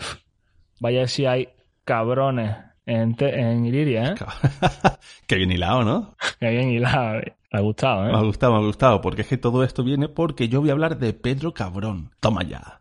vaya 0.80 1.08
si 1.08 1.25
hay 1.25 1.50
cabrones 1.84 2.56
en, 2.86 3.16
en 3.20 3.66
Iliria, 3.66 4.13
¿eh? 4.13 4.16
Qué 5.28 5.36
bien 5.36 5.51
hilado, 5.51 5.84
¿no? 5.84 6.16
Qué 6.39 6.50
bien 6.50 6.69
hilado. 6.69 7.22
Me 7.52 7.60
ha 7.60 7.62
gustado, 7.62 8.08
¿eh? 8.08 8.12
Me 8.12 8.17
ha 8.17 8.22
gustado, 8.22 8.54
me 8.54 8.60
ha 8.60 8.65
gustado, 8.65 9.02
porque 9.02 9.22
es 9.22 9.28
que 9.28 9.38
todo 9.38 9.63
esto 9.63 9.84
viene 9.84 10.10
porque 10.10 10.50
yo 10.50 10.62
voy 10.62 10.69
a 10.69 10.74
hablar 10.74 10.98
de 10.98 11.13
Pedro 11.13 11.54
Cabrón. 11.54 12.12
Toma 12.19 12.43
ya. 12.43 12.79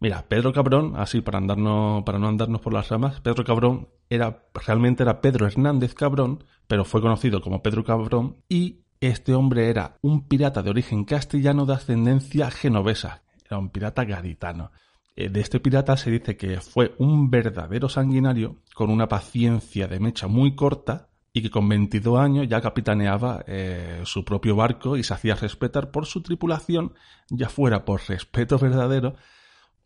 Mira, 0.00 0.26
Pedro 0.28 0.52
Cabrón, 0.52 0.94
así 0.96 1.20
para 1.20 1.38
andarnos, 1.38 2.04
para 2.04 2.18
no 2.18 2.28
andarnos 2.28 2.60
por 2.60 2.72
las 2.72 2.88
ramas, 2.88 3.20
Pedro 3.20 3.44
Cabrón 3.44 3.88
era, 4.08 4.44
realmente 4.54 5.02
era 5.02 5.20
Pedro 5.20 5.46
Hernández 5.46 5.94
Cabrón, 5.94 6.44
pero 6.68 6.84
fue 6.84 7.00
conocido 7.00 7.40
como 7.40 7.62
Pedro 7.62 7.84
Cabrón, 7.84 8.36
y 8.48 8.82
este 9.00 9.34
hombre 9.34 9.70
era 9.70 9.96
un 10.02 10.28
pirata 10.28 10.62
de 10.62 10.70
origen 10.70 11.04
castellano 11.04 11.66
de 11.66 11.74
ascendencia 11.74 12.50
genovesa. 12.50 13.22
Era 13.44 13.58
un 13.58 13.70
pirata 13.70 14.04
gaditano. 14.04 14.70
Eh, 15.16 15.30
de 15.30 15.40
este 15.40 15.58
pirata 15.58 15.96
se 15.96 16.10
dice 16.10 16.36
que 16.36 16.60
fue 16.60 16.94
un 16.98 17.30
verdadero 17.30 17.88
sanguinario 17.88 18.56
con 18.74 18.90
una 18.90 19.08
paciencia 19.08 19.88
de 19.88 19.98
mecha 19.98 20.28
muy 20.28 20.54
corta 20.54 21.08
y 21.32 21.42
que 21.42 21.50
con 21.50 21.68
22 21.68 22.18
años 22.20 22.48
ya 22.48 22.60
capitaneaba 22.60 23.44
eh, 23.46 24.00
su 24.04 24.24
propio 24.24 24.54
barco 24.54 24.96
y 24.96 25.02
se 25.02 25.14
hacía 25.14 25.34
respetar 25.34 25.90
por 25.90 26.06
su 26.06 26.22
tripulación, 26.22 26.94
ya 27.30 27.48
fuera 27.48 27.84
por 27.84 28.00
respeto 28.08 28.58
verdadero 28.58 29.16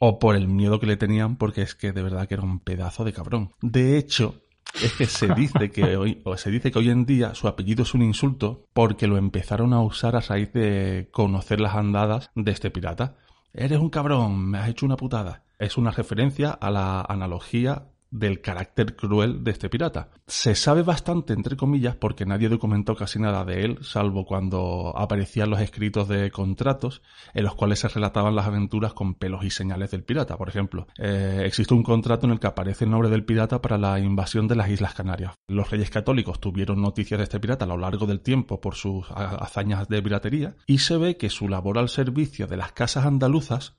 o 0.05 0.19
por 0.19 0.35
el 0.35 0.49
miedo 0.49 0.81
que 0.81 0.87
le 0.89 0.97
tenían, 0.97 1.37
porque 1.37 1.63
es 1.63 1.77
que 1.77 1.93
de 1.93 2.03
verdad 2.03 2.27
que 2.27 2.35
era 2.35 2.43
un 2.43 2.59
pedazo 2.59 3.05
de 3.05 3.13
cabrón. 3.13 3.53
De 3.61 3.97
hecho, 3.97 4.35
es 4.83 4.95
que 4.95 5.07
se 5.07 5.33
dice 5.33 5.71
que 5.71 5.97
hoy, 5.97 6.21
o 6.25 6.37
se 6.37 6.51
dice 6.51 6.73
que 6.73 6.81
hoy 6.81 6.91
en 6.91 7.07
día 7.07 7.37
su 7.37 7.47
apellido 7.47 7.85
es 7.85 7.95
un 7.95 8.03
insulto 8.03 8.67
porque 8.73 9.07
lo 9.07 9.17
empezaron 9.17 9.73
a 9.73 9.81
usar 9.81 10.17
a 10.17 10.21
raíz 10.21 10.53
de 10.55 11.09
conocer 11.13 11.61
las 11.61 11.77
andadas 11.77 12.33
de 12.35 12.51
este 12.51 12.73
pirata. 12.73 13.15
Eres 13.55 13.79
un 13.79 13.91
cabrón, 13.91 14.45
me 14.51 14.59
has 14.59 14.71
hecho 14.71 14.87
una 14.87 14.97
putada. 14.97 15.45
Es 15.61 15.79
una 15.79 15.93
referencia 15.93 16.51
a 16.51 16.73
la 16.73 17.03
analogía 17.03 17.92
del 18.13 18.41
carácter 18.41 18.95
cruel 18.95 19.43
de 19.43 19.51
este 19.51 19.69
pirata. 19.69 20.11
Se 20.27 20.55
sabe 20.55 20.83
bastante, 20.83 21.33
entre 21.33 21.57
comillas, 21.57 21.97
porque 21.97 22.27
nadie 22.27 22.49
documentó 22.49 22.95
casi 22.95 23.19
nada 23.19 23.45
de 23.45 23.65
él, 23.65 23.79
salvo 23.81 24.27
cuando 24.27 24.93
aparecían 24.97 25.51
los 25.51 25.61
escritos 25.61 26.09
de 26.09 26.31
contratos 26.31 27.03
en 27.35 27.45
los 27.45 27.55
cuales 27.55 27.81
se 27.81 27.89
relataban 27.89 28.37
las 28.37 28.47
aventuras 28.47 28.93
con 28.93 29.15
pelos 29.15 29.45
y 29.45 29.51
señales 29.51 29.91
del 29.91 30.05
pirata. 30.05 30.37
Por 30.37 30.49
ejemplo, 30.49 30.87
eh, 30.99 31.43
existe 31.45 31.75
un 31.75 31.83
contrato 31.83 32.27
en 32.27 32.33
el 32.33 32.41
que 32.41 32.47
aparece 32.47 32.85
el 32.85 32.91
nombre 32.91 33.09
del 33.09 33.25
pirata 33.25 33.61
para 33.61 33.79
la 33.79 33.99
invasión 33.99 34.47
de 34.47 34.57
las 34.57 34.69
Islas 34.69 34.95
Canarias. 34.95 35.35
Los 35.49 35.71
reyes 35.71 35.91
católicos 35.91 36.39
tuvieron 36.39 36.83
noticias 36.83 37.19
de 37.19 37.25
este 37.25 37.41
pirata 37.41 37.65
a 37.65 37.69
lo 37.69 37.79
largo 37.79 38.07
del 38.07 38.21
tiempo 38.21 38.61
por 38.61 38.75
sus 38.75 39.11
hazañas 39.11 39.89
de 39.89 40.03
piratería 40.03 40.55
y 40.67 40.79
se 40.79 40.99
ve 40.99 41.17
que 41.17 41.31
su 41.31 41.49
labor 41.49 41.79
al 41.79 41.89
servicio 41.89 42.47
de 42.47 42.59
las 42.59 42.73
casas 42.73 43.07
andaluzas 43.07 43.77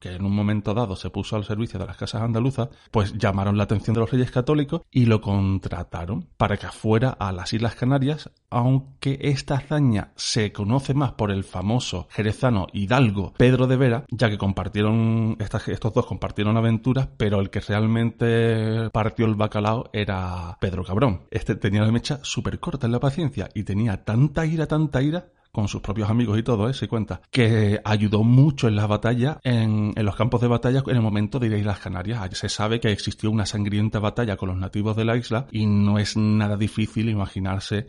que 0.00 0.14
en 0.14 0.24
un 0.24 0.34
momento 0.34 0.74
dado 0.74 0.96
se 0.96 1.10
puso 1.10 1.36
al 1.36 1.44
servicio 1.44 1.78
de 1.78 1.86
las 1.86 1.96
casas 1.96 2.22
andaluzas, 2.22 2.70
pues 2.90 3.12
llamaron 3.16 3.56
la 3.56 3.64
atención 3.64 3.94
de 3.94 4.00
los 4.00 4.10
reyes 4.10 4.30
católicos 4.30 4.82
y 4.90 5.04
lo 5.04 5.20
contrataron 5.20 6.28
para 6.36 6.56
que 6.56 6.68
fuera 6.68 7.10
a 7.10 7.30
las 7.32 7.52
Islas 7.52 7.74
Canarias, 7.74 8.30
aunque 8.48 9.18
esta 9.20 9.56
hazaña 9.56 10.12
se 10.16 10.52
conoce 10.52 10.94
más 10.94 11.12
por 11.12 11.30
el 11.30 11.44
famoso 11.44 12.08
jerezano 12.10 12.66
hidalgo 12.72 13.34
Pedro 13.36 13.66
de 13.66 13.76
Vera, 13.76 14.04
ya 14.10 14.30
que 14.30 14.38
compartieron, 14.38 15.36
estos 15.38 15.94
dos 15.94 16.06
compartieron 16.06 16.56
aventuras, 16.56 17.08
pero 17.16 17.40
el 17.40 17.50
que 17.50 17.60
realmente 17.60 18.90
partió 18.90 19.26
el 19.26 19.34
bacalao 19.34 19.90
era 19.92 20.56
Pedro 20.60 20.84
Cabrón. 20.84 21.22
Este 21.30 21.54
tenía 21.54 21.82
la 21.82 21.92
mecha 21.92 22.20
súper 22.22 22.58
corta 22.58 22.86
en 22.86 22.92
la 22.92 23.00
paciencia 23.00 23.48
y 23.54 23.64
tenía 23.64 24.04
tanta 24.04 24.46
ira, 24.46 24.66
tanta 24.66 25.02
ira, 25.02 25.28
con 25.52 25.68
sus 25.68 25.80
propios 25.80 26.10
amigos 26.10 26.38
y 26.38 26.42
todo, 26.42 26.68
¿eh? 26.68 26.74
se 26.74 26.88
cuenta, 26.88 27.20
que 27.30 27.80
ayudó 27.84 28.22
mucho 28.22 28.68
en 28.68 28.76
las 28.76 28.88
batallas, 28.88 29.38
en, 29.42 29.92
en, 29.96 30.04
los 30.04 30.16
campos 30.16 30.40
de 30.40 30.48
batalla 30.48 30.82
en 30.86 30.96
el 30.96 31.02
momento 31.02 31.38
de 31.38 31.48
ir 31.48 31.54
a 31.54 31.58
Islas 31.58 31.80
Canarias. 31.80 32.38
Se 32.38 32.48
sabe 32.48 32.80
que 32.80 32.92
existió 32.92 33.30
una 33.30 33.46
sangrienta 33.46 33.98
batalla 33.98 34.36
con 34.36 34.48
los 34.48 34.58
nativos 34.58 34.96
de 34.96 35.04
la 35.04 35.16
isla 35.16 35.46
y 35.50 35.66
no 35.66 35.98
es 35.98 36.16
nada 36.16 36.56
difícil 36.56 37.08
imaginarse 37.08 37.86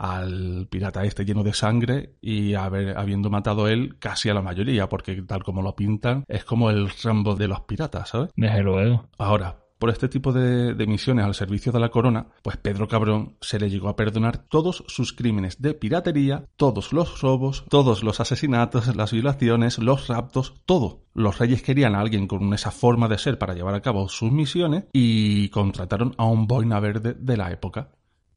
al 0.00 0.66
pirata 0.70 1.04
este 1.04 1.26
lleno 1.26 1.42
de 1.42 1.52
sangre 1.52 2.14
y 2.22 2.54
haber, 2.54 2.96
habiendo 2.96 3.28
matado 3.28 3.68
él 3.68 3.98
casi 3.98 4.30
a 4.30 4.34
la 4.34 4.40
mayoría, 4.40 4.88
porque 4.88 5.20
tal 5.22 5.44
como 5.44 5.60
lo 5.60 5.76
pintan, 5.76 6.24
es 6.26 6.44
como 6.44 6.70
el 6.70 6.88
Rambo 7.02 7.34
de 7.34 7.48
los 7.48 7.60
piratas, 7.62 8.08
¿sabes? 8.08 8.30
Desde 8.34 8.62
luego. 8.62 9.08
Ahora, 9.18 9.58
por 9.80 9.90
este 9.90 10.08
tipo 10.08 10.32
de, 10.32 10.74
misiones 10.86 11.24
al 11.24 11.34
servicio 11.34 11.72
de 11.72 11.80
la 11.80 11.88
corona, 11.88 12.28
pues 12.42 12.58
Pedro 12.58 12.86
Cabrón 12.86 13.36
se 13.40 13.58
le 13.58 13.70
llegó 13.70 13.88
a 13.88 13.96
perdonar 13.96 14.36
todos 14.36 14.84
sus 14.86 15.14
crímenes 15.14 15.60
de 15.62 15.72
piratería, 15.72 16.44
todos 16.56 16.92
los 16.92 17.22
robos, 17.22 17.64
todos 17.70 18.02
los 18.02 18.20
asesinatos, 18.20 18.94
las 18.94 19.12
violaciones, 19.12 19.78
los 19.78 20.06
raptos, 20.06 20.54
todo. 20.66 21.06
Los 21.14 21.38
reyes 21.38 21.62
querían 21.62 21.94
a 21.94 22.00
alguien 22.00 22.28
con 22.28 22.52
esa 22.52 22.70
forma 22.70 23.08
de 23.08 23.16
ser 23.16 23.38
para 23.38 23.54
llevar 23.54 23.74
a 23.74 23.80
cabo 23.80 24.08
sus 24.08 24.30
misiones 24.30 24.84
y 24.92 25.48
contrataron 25.48 26.14
a 26.18 26.26
un 26.26 26.46
boina 26.46 26.78
verde 26.78 27.14
de 27.18 27.36
la 27.38 27.50
época. 27.50 27.90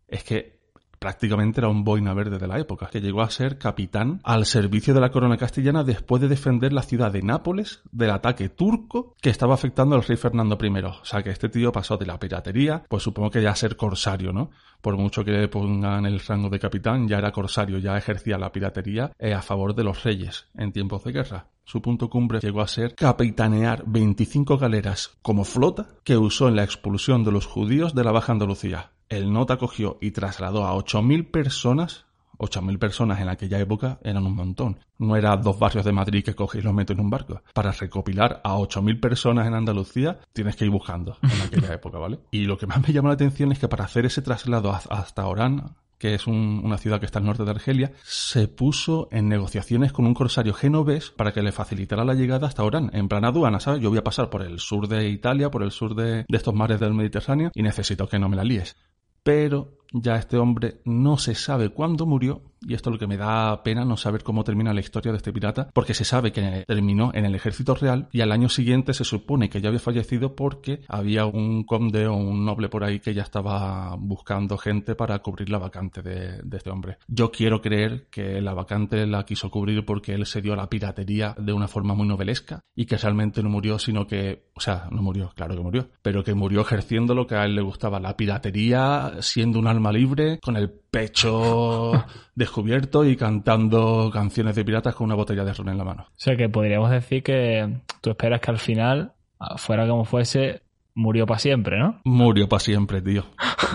Es 0.08 0.24
que 0.24 0.63
prácticamente 1.04 1.60
era 1.60 1.68
un 1.68 1.84
boina 1.84 2.14
verde 2.14 2.40
de 2.40 2.48
la 2.48 2.58
época, 2.60 2.88
que 2.90 3.02
llegó 3.02 3.24
a 3.24 3.30
ser 3.30 3.58
capitán 3.58 4.22
al 4.24 4.46
servicio 4.46 4.94
de 4.94 5.02
la 5.02 5.12
corona 5.12 5.36
castellana 5.36 5.84
después 5.84 6.22
de 6.22 6.30
defender 6.30 6.72
la 6.72 6.82
ciudad 6.82 7.12
de 7.12 7.22
Nápoles 7.22 7.82
del 7.92 8.12
ataque 8.12 8.48
turco 8.48 9.14
que 9.22 9.30
estaba 9.30 9.54
afectando 9.54 9.98
al 9.98 10.04
rey 10.04 10.16
Fernando 10.16 10.58
I. 10.62 10.70
O 10.86 11.04
sea 11.04 11.22
que 11.22 11.32
este 11.32 11.50
tío 11.50 11.74
pasó 11.74 11.98
de 11.98 12.06
la 12.06 12.18
piratería, 12.18 12.86
pues 12.88 13.04
supongo 13.04 13.32
que 13.32 13.42
ya 13.42 13.52
a 13.52 13.56
ser 13.56 13.76
corsario, 13.76 14.32
¿no? 14.32 14.52
Por 14.80 14.96
mucho 14.96 15.26
que 15.26 15.32
le 15.32 15.50
pongan 15.50 16.06
el 16.06 16.22
rango 16.22 16.50
de 16.50 16.60
capitán, 16.60 17.06
ya 17.06 17.18
era 17.18 17.34
corsario, 17.34 17.80
ya 17.80 17.98
ejercía 17.98 18.38
la 18.38 18.54
piratería 18.54 19.12
eh, 19.20 19.34
a 19.34 19.42
favor 19.42 19.76
de 19.76 19.84
los 19.84 20.06
reyes 20.06 20.48
en 20.56 20.72
tiempos 20.72 21.04
de 21.04 21.12
guerra. 21.12 21.48
Su 21.66 21.82
punto 21.82 22.10
cumbre 22.10 22.40
llegó 22.40 22.62
a 22.62 22.68
ser 22.70 22.96
capitanear 22.96 23.84
25 23.86 24.58
galeras 24.58 25.18
como 25.22 25.44
flota 25.44 25.88
que 26.06 26.16
usó 26.16 26.48
en 26.48 26.56
la 26.56 26.64
expulsión 26.64 27.26
de 27.26 27.34
los 27.34 27.46
judíos 27.46 27.94
de 27.94 28.06
la 28.06 28.14
Baja 28.14 28.32
Andalucía 28.32 28.93
el 29.18 29.32
Nota 29.32 29.58
cogió 29.58 29.98
y 30.02 30.12
trasladó 30.12 30.66
a 30.66 30.74
8.000 30.76 31.32
personas 31.32 32.06
8.000 32.38 32.78
personas 32.78 33.20
en 33.22 33.30
aquella 33.30 33.60
época 33.60 34.00
eran 34.04 34.26
un 34.26 34.36
montón. 34.36 34.80
No 34.98 35.16
era 35.16 35.36
dos 35.38 35.58
barrios 35.60 35.86
de 35.86 35.92
Madrid 35.92 36.24
que 36.24 36.36
coges 36.36 36.62
y 36.62 36.64
los 36.64 36.74
metes 36.74 36.96
en 36.96 37.04
un 37.04 37.10
barco. 37.10 37.42
Para 37.54 37.72
recopilar 37.72 38.42
a 38.44 38.56
8.000 38.58 39.00
personas 39.00 39.48
en 39.48 39.54
Andalucía 39.54 40.20
tienes 40.34 40.56
que 40.56 40.66
ir 40.66 40.72
buscando 40.72 41.18
en 41.22 41.42
aquella 41.42 41.74
época, 41.74 41.98
¿vale? 41.98 42.20
Y 42.32 42.46
lo 42.46 42.58
que 42.58 42.68
más 42.68 42.82
me 42.86 42.94
llama 42.94 43.10
la 43.10 43.16
atención 43.16 43.52
es 43.52 43.60
que 43.60 43.68
para 43.68 43.86
hacer 43.86 44.06
ese 44.06 44.22
traslado 44.22 44.72
hasta 44.72 45.26
Orán, 45.26 45.76
que 45.98 46.16
es 46.16 46.28
una 46.28 46.78
ciudad 46.78 47.00
que 47.00 47.06
está 47.06 47.20
al 47.20 47.26
norte 47.26 47.46
de 47.46 47.52
Argelia, 47.52 47.94
se 48.04 48.48
puso 48.48 49.08
en 49.12 49.30
negociaciones 49.30 49.94
con 49.94 50.06
un 50.06 50.14
corsario 50.14 50.54
genovés 50.54 51.12
para 51.12 51.32
que 51.32 51.42
le 51.42 51.54
facilitara 51.54 52.04
la 52.04 52.14
llegada 52.14 52.48
hasta 52.48 52.64
Orán, 52.64 52.90
en 52.94 53.08
plan 53.08 53.24
aduana, 53.24 53.60
¿sabes? 53.60 53.82
Yo 53.82 53.90
voy 53.90 54.00
a 54.00 54.04
pasar 54.04 54.30
por 54.30 54.42
el 54.42 54.60
sur 54.60 54.88
de 54.88 55.08
Italia, 55.08 55.50
por 55.50 55.64
el 55.64 55.72
sur 55.72 55.96
de, 55.96 56.26
de 56.28 56.38
estos 56.38 56.54
mares 56.54 56.80
del 56.80 56.94
Mediterráneo 56.94 57.52
y 57.54 57.64
necesito 57.64 58.08
que 58.08 58.20
no 58.20 58.28
me 58.28 58.36
la 58.36 58.44
líes 58.44 58.76
pero 59.24 59.68
ya 59.94 60.16
este 60.16 60.38
hombre 60.38 60.82
no 60.86 61.18
se 61.18 61.36
sabe 61.36 61.70
cuándo 61.70 62.06
murió 62.06 62.42
y 62.68 62.74
esto 62.74 62.90
es 62.90 62.94
lo 62.94 63.00
que 63.00 63.08
me 63.08 63.18
da 63.18 63.62
pena 63.64 63.86
no 63.86 63.98
saber 63.98 64.24
cómo 64.24 64.44
termina 64.44 64.74
la 64.74 64.80
historia 64.80 65.12
de 65.12 65.18
este 65.18 65.34
pirata, 65.34 65.70
porque 65.74 65.94
se 65.94 66.06
sabe 66.06 66.32
que 66.32 66.64
terminó 66.68 67.12
en 67.14 67.26
el 67.26 67.36
ejército 67.36 67.76
real 67.76 68.08
y 68.12 68.22
al 68.22 68.32
año 68.32 68.50
siguiente 68.50 68.94
se 68.94 69.04
supone 69.04 69.50
que 69.50 69.62
ya 69.62 69.70
había 69.70 69.80
fallecido 69.80 70.36
porque 70.36 70.82
había 70.88 71.26
un 71.26 71.64
conde 71.64 72.08
o 72.08 72.16
un 72.16 72.46
noble 72.46 72.70
por 72.70 72.84
ahí 72.84 73.00
que 73.00 73.14
ya 73.14 73.24
estaba 73.24 73.96
buscando 73.98 74.58
gente 74.58 74.96
para 74.96 75.20
cubrir 75.20 75.50
la 75.50 75.58
vacante 75.58 76.02
de, 76.02 76.42
este 76.54 76.70
hombre. 76.70 76.98
Yo 77.08 77.32
quiero 77.32 77.62
creer 77.62 78.08
que 78.10 78.40
la 78.40 78.54
vacante 78.54 79.06
la 79.08 79.26
quiso 79.26 79.50
cubrir 79.50 79.84
porque 79.86 80.14
él 80.14 80.26
se 80.26 80.42
dio 80.42 80.54
a 80.54 80.56
la 80.56 80.70
piratería 80.70 81.36
de 81.38 81.52
una 81.52 81.68
forma 81.68 81.96
muy 81.96 82.08
novelesca 82.08 82.62
y 82.76 82.86
que 82.86 82.98
realmente 82.98 83.42
no 83.44 83.50
murió, 83.50 83.80
sino 83.80 84.08
que, 84.08 84.52
o 84.54 84.62
sea, 84.62 84.88
no 84.92 85.02
murió, 85.02 85.32
claro 85.36 85.56
que 85.56 85.62
murió, 85.62 85.90
pero 86.02 86.24
que 86.24 86.34
murió 86.34 86.62
ejerciendo 86.62 87.16
lo 87.16 87.28
que 87.28 87.36
a 87.36 87.44
él 87.46 87.56
le 87.56 87.62
gustaba, 87.62 88.00
la 88.00 88.16
piratería, 88.16 89.14
siendo 89.20 89.60
un 89.60 89.68
alma 89.68 89.83
libre, 89.92 90.40
con 90.40 90.56
el 90.58 90.70
pecho 90.70 91.92
descubierto 92.36 93.06
y 93.06 93.16
cantando 93.16 94.10
canciones 94.12 94.56
de 94.56 94.66
piratas 94.66 94.96
con 94.96 95.06
una 95.06 95.16
botella 95.16 95.44
de 95.44 95.54
ron 95.54 95.70
en 95.70 95.78
la 95.78 95.84
mano. 95.84 96.04
O 96.10 96.16
sea 96.16 96.36
que 96.36 96.50
podríamos 96.50 96.90
decir 96.92 97.24
que 97.24 97.82
tú 98.02 98.12
esperas 98.12 98.42
que 98.42 98.52
al 98.52 98.60
final, 98.60 99.14
fuera 99.58 99.88
como 99.88 100.06
fuese, 100.06 100.62
murió 100.96 101.26
para 101.26 101.40
siempre, 101.40 101.80
¿no? 101.80 102.00
Murió 102.04 102.48
para 102.48 102.60
siempre, 102.60 103.02
tío. 103.02 103.26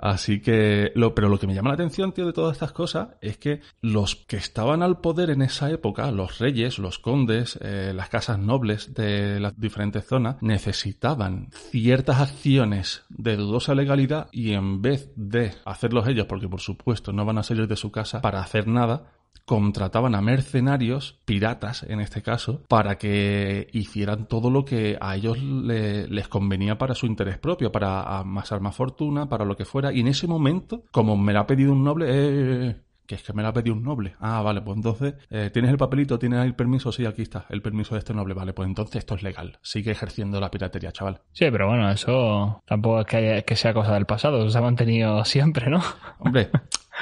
Así 0.00 0.40
que, 0.40 0.92
lo, 0.94 1.14
pero 1.14 1.28
lo 1.28 1.38
que 1.38 1.46
me 1.46 1.54
llama 1.54 1.68
la 1.68 1.74
atención, 1.74 2.12
tío, 2.12 2.24
de 2.24 2.32
todas 2.32 2.52
estas 2.54 2.72
cosas 2.72 3.08
es 3.20 3.36
que 3.36 3.60
los 3.82 4.16
que 4.16 4.38
estaban 4.38 4.82
al 4.82 5.00
poder 5.00 5.28
en 5.28 5.42
esa 5.42 5.70
época, 5.70 6.10
los 6.10 6.38
reyes, 6.38 6.78
los 6.78 6.98
condes, 6.98 7.58
eh, 7.60 7.92
las 7.94 8.08
casas 8.08 8.38
nobles 8.38 8.94
de 8.94 9.38
las 9.40 9.60
diferentes 9.60 10.06
zonas, 10.06 10.36
necesitaban 10.40 11.50
ciertas 11.52 12.20
acciones 12.20 13.02
de 13.10 13.36
dudosa 13.36 13.74
legalidad 13.74 14.28
y 14.32 14.54
en 14.54 14.80
vez 14.80 15.12
de 15.16 15.52
hacerlos 15.66 16.08
ellos, 16.08 16.24
porque 16.26 16.48
por 16.48 16.60
supuesto 16.60 17.12
no 17.12 17.26
van 17.26 17.36
a 17.36 17.42
salir 17.42 17.68
de 17.68 17.76
su 17.76 17.92
casa 17.92 18.22
para 18.22 18.40
hacer 18.40 18.66
nada, 18.68 19.19
contrataban 19.50 20.14
a 20.14 20.20
mercenarios, 20.20 21.18
piratas 21.24 21.82
en 21.82 22.00
este 22.00 22.22
caso, 22.22 22.62
para 22.68 22.98
que 22.98 23.68
hicieran 23.72 24.26
todo 24.26 24.48
lo 24.48 24.64
que 24.64 24.96
a 25.00 25.16
ellos 25.16 25.42
les 25.42 26.28
convenía 26.28 26.78
para 26.78 26.94
su 26.94 27.06
interés 27.06 27.36
propio, 27.38 27.72
para 27.72 28.20
amasar 28.20 28.60
más 28.60 28.76
fortuna, 28.76 29.28
para 29.28 29.44
lo 29.44 29.56
que 29.56 29.64
fuera. 29.64 29.92
Y 29.92 30.00
en 30.00 30.06
ese 30.06 30.28
momento, 30.28 30.84
como 30.92 31.16
me 31.16 31.32
la 31.32 31.40
ha 31.40 31.46
pedido 31.48 31.72
un 31.72 31.82
noble, 31.82 32.06
eh, 32.08 32.76
que 33.10 33.16
es 33.16 33.24
que 33.24 33.32
me 33.32 33.42
la 33.42 33.48
ha 33.48 33.52
pedido 33.52 33.74
un 33.74 33.82
noble. 33.82 34.14
Ah, 34.20 34.40
vale, 34.40 34.60
pues 34.60 34.76
entonces, 34.76 35.14
¿tienes 35.52 35.68
el 35.68 35.76
papelito? 35.76 36.16
¿Tienes 36.16 36.44
el 36.44 36.54
permiso? 36.54 36.92
Sí, 36.92 37.04
aquí 37.06 37.22
está, 37.22 37.44
el 37.48 37.60
permiso 37.60 37.96
de 37.96 37.98
este 37.98 38.14
noble. 38.14 38.34
Vale, 38.34 38.52
pues 38.52 38.68
entonces 38.68 38.96
esto 38.96 39.16
es 39.16 39.24
legal. 39.24 39.58
Sigue 39.62 39.90
ejerciendo 39.90 40.38
la 40.38 40.48
piratería, 40.48 40.92
chaval. 40.92 41.20
Sí, 41.32 41.46
pero 41.50 41.66
bueno, 41.66 41.90
eso 41.90 42.62
tampoco 42.64 43.00
es 43.00 43.06
que, 43.06 43.44
que 43.44 43.56
sea 43.56 43.74
cosa 43.74 43.94
del 43.94 44.06
pasado, 44.06 44.38
eso 44.38 44.50
se 44.50 44.58
ha 44.58 44.62
mantenido 44.62 45.24
siempre, 45.24 45.68
¿no? 45.68 45.80
Hombre, 46.20 46.50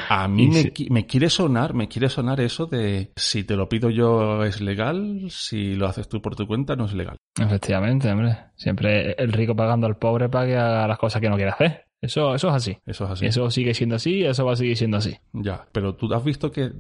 a 0.09 0.29
mí 0.29 0.49
me, 0.49 0.73
me, 0.89 1.07
quiere 1.07 1.29
sonar, 1.29 1.75
me 1.75 1.89
quiere 1.89 2.09
sonar 2.09 2.41
eso 2.41 2.65
de 2.65 3.13
si 3.17 3.45
te 3.45 3.57
lo 3.57 3.69
pido 3.69 3.91
yo 3.91 4.45
es 4.45 4.63
legal, 4.63 5.27
si 5.29 5.75
lo 5.75 5.89
haces 5.89 6.09
tú 6.09 6.23
por 6.23 6.37
tu 6.37 6.47
cuenta 6.47 6.75
no 6.75 6.87
es 6.87 6.95
legal. 6.95 7.17
Efectivamente, 7.39 8.11
hombre. 8.11 8.37
Siempre 8.57 9.13
el 9.13 9.33
rico 9.33 9.55
pagando 9.55 9.87
al 9.87 9.99
pobre 9.99 10.31
para 10.31 10.47
que 10.47 10.57
haga 10.57 10.89
las 10.89 10.99
cosas 10.99 11.21
que 11.21 11.29
no 11.29 11.37
quiere 11.37 11.51
hacer. 11.51 11.88
Eso, 12.01 12.35
eso 12.35 12.49
es 12.49 12.55
así. 12.55 12.79
Eso 12.87 13.05
es 13.05 13.11
así. 13.11 13.27
Eso 13.27 13.51
sigue 13.51 13.75
siendo 13.75 13.97
así 13.97 14.17
y 14.19 14.25
eso 14.25 14.45
va 14.45 14.53
a 14.53 14.57
seguir 14.57 14.77
siendo 14.77 14.99
así. 14.99 15.17
Ya, 15.33 15.67
pero 15.73 15.95
tú 15.95 16.13
has 16.15 16.25
visto 16.25 16.51
que 16.51 16.71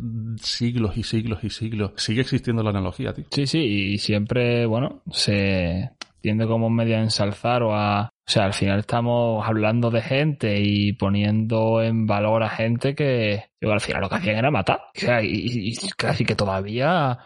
siglos 0.40 0.96
y 0.96 1.02
siglos 1.02 1.42
y 1.42 1.50
siglos 1.50 1.92
sigue 1.96 2.20
existiendo 2.20 2.62
la 2.62 2.70
analogía, 2.70 3.12
tío. 3.12 3.24
Sí, 3.31 3.46
sí, 3.46 3.59
y 3.59 3.98
siempre, 3.98 4.66
bueno, 4.66 5.02
se 5.11 5.90
tiende 6.20 6.46
como 6.46 6.70
medio 6.70 6.96
a 6.96 7.00
ensalzar 7.00 7.62
o 7.62 7.74
a 7.74 8.11
o 8.28 8.31
sea, 8.31 8.44
al 8.44 8.52
final 8.52 8.81
estamos 8.81 9.42
hablando 9.48 9.90
de 9.90 10.02
gente 10.02 10.61
y 10.61 10.92
poniendo 10.92 11.81
en 11.81 12.07
valor 12.07 12.42
a 12.42 12.50
gente 12.50 12.94
que 12.94 13.44
al 13.62 13.81
final 13.81 14.02
lo 14.02 14.11
que 14.11 14.16
hacían 14.16 14.37
era 14.37 14.50
matar. 14.50 14.83
O 14.94 15.00
sea, 15.00 15.22
y, 15.22 15.74
casi 15.96 16.26
que 16.26 16.35
todavía 16.35 17.18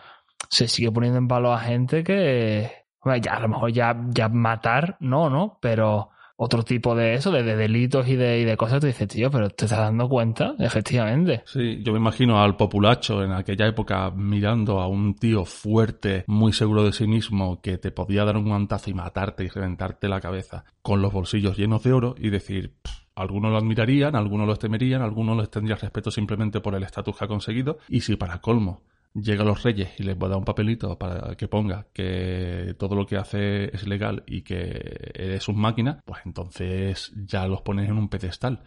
se 0.48 0.68
sigue 0.68 0.92
poniendo 0.92 1.18
en 1.18 1.26
valor 1.26 1.54
a 1.54 1.58
gente 1.58 2.04
que, 2.04 2.70
bueno, 3.02 3.20
ya 3.20 3.32
a 3.32 3.40
lo 3.40 3.48
mejor 3.48 3.72
ya, 3.72 3.96
ya 4.10 4.28
matar, 4.28 4.96
no, 5.00 5.28
¿no? 5.28 5.58
Pero 5.60 6.11
otro 6.36 6.62
tipo 6.62 6.94
de 6.94 7.14
eso, 7.14 7.30
de, 7.30 7.42
delitos 7.42 8.08
y 8.08 8.16
de, 8.16 8.40
y 8.40 8.44
de 8.44 8.56
cosas, 8.56 8.80
tú 8.80 8.86
dices, 8.86 9.08
tío, 9.08 9.30
pero 9.30 9.50
te 9.50 9.66
estás 9.66 9.78
dando 9.78 10.08
cuenta, 10.08 10.54
efectivamente. 10.58 11.42
Sí, 11.46 11.82
yo 11.82 11.92
me 11.92 11.98
imagino 11.98 12.42
al 12.42 12.56
populacho 12.56 13.22
en 13.22 13.32
aquella 13.32 13.66
época 13.66 14.10
mirando 14.10 14.80
a 14.80 14.86
un 14.86 15.14
tío 15.14 15.44
fuerte, 15.44 16.24
muy 16.26 16.52
seguro 16.52 16.84
de 16.84 16.92
sí 16.92 17.06
mismo, 17.06 17.60
que 17.60 17.78
te 17.78 17.90
podía 17.90 18.24
dar 18.24 18.36
un 18.36 18.48
guantazo 18.48 18.90
y 18.90 18.94
matarte 18.94 19.44
y 19.44 19.48
reventarte 19.48 20.08
la 20.08 20.20
cabeza, 20.20 20.64
con 20.82 21.02
los 21.02 21.12
bolsillos 21.12 21.56
llenos 21.56 21.82
de 21.82 21.92
oro 21.92 22.14
y 22.18 22.30
decir, 22.30 22.74
algunos 23.14 23.52
lo 23.52 23.58
admirarían, 23.58 24.16
algunos 24.16 24.46
lo 24.46 24.56
temerían, 24.56 25.02
algunos 25.02 25.36
les 25.36 25.50
tendrían 25.50 25.78
respeto 25.78 26.10
simplemente 26.10 26.60
por 26.60 26.74
el 26.74 26.82
estatus 26.82 27.16
que 27.16 27.24
ha 27.24 27.28
conseguido, 27.28 27.78
y 27.88 28.00
si 28.00 28.16
para 28.16 28.40
colmo 28.40 28.82
llega 29.14 29.42
a 29.42 29.46
los 29.46 29.62
reyes 29.62 29.98
y 29.98 30.02
les 30.04 30.16
va 30.16 30.26
a 30.26 30.30
dar 30.30 30.38
un 30.38 30.44
papelito 30.44 30.98
para 30.98 31.34
que 31.36 31.48
ponga 31.48 31.86
que 31.92 32.74
todo 32.78 32.94
lo 32.94 33.06
que 33.06 33.16
hace 33.16 33.64
es 33.74 33.86
legal 33.86 34.22
y 34.26 34.42
que 34.42 35.12
eres 35.14 35.48
un 35.48 35.60
máquina, 35.60 36.02
pues 36.04 36.20
entonces 36.24 37.12
ya 37.16 37.46
los 37.46 37.62
pones 37.62 37.88
en 37.88 37.98
un 37.98 38.08
pedestal. 38.08 38.62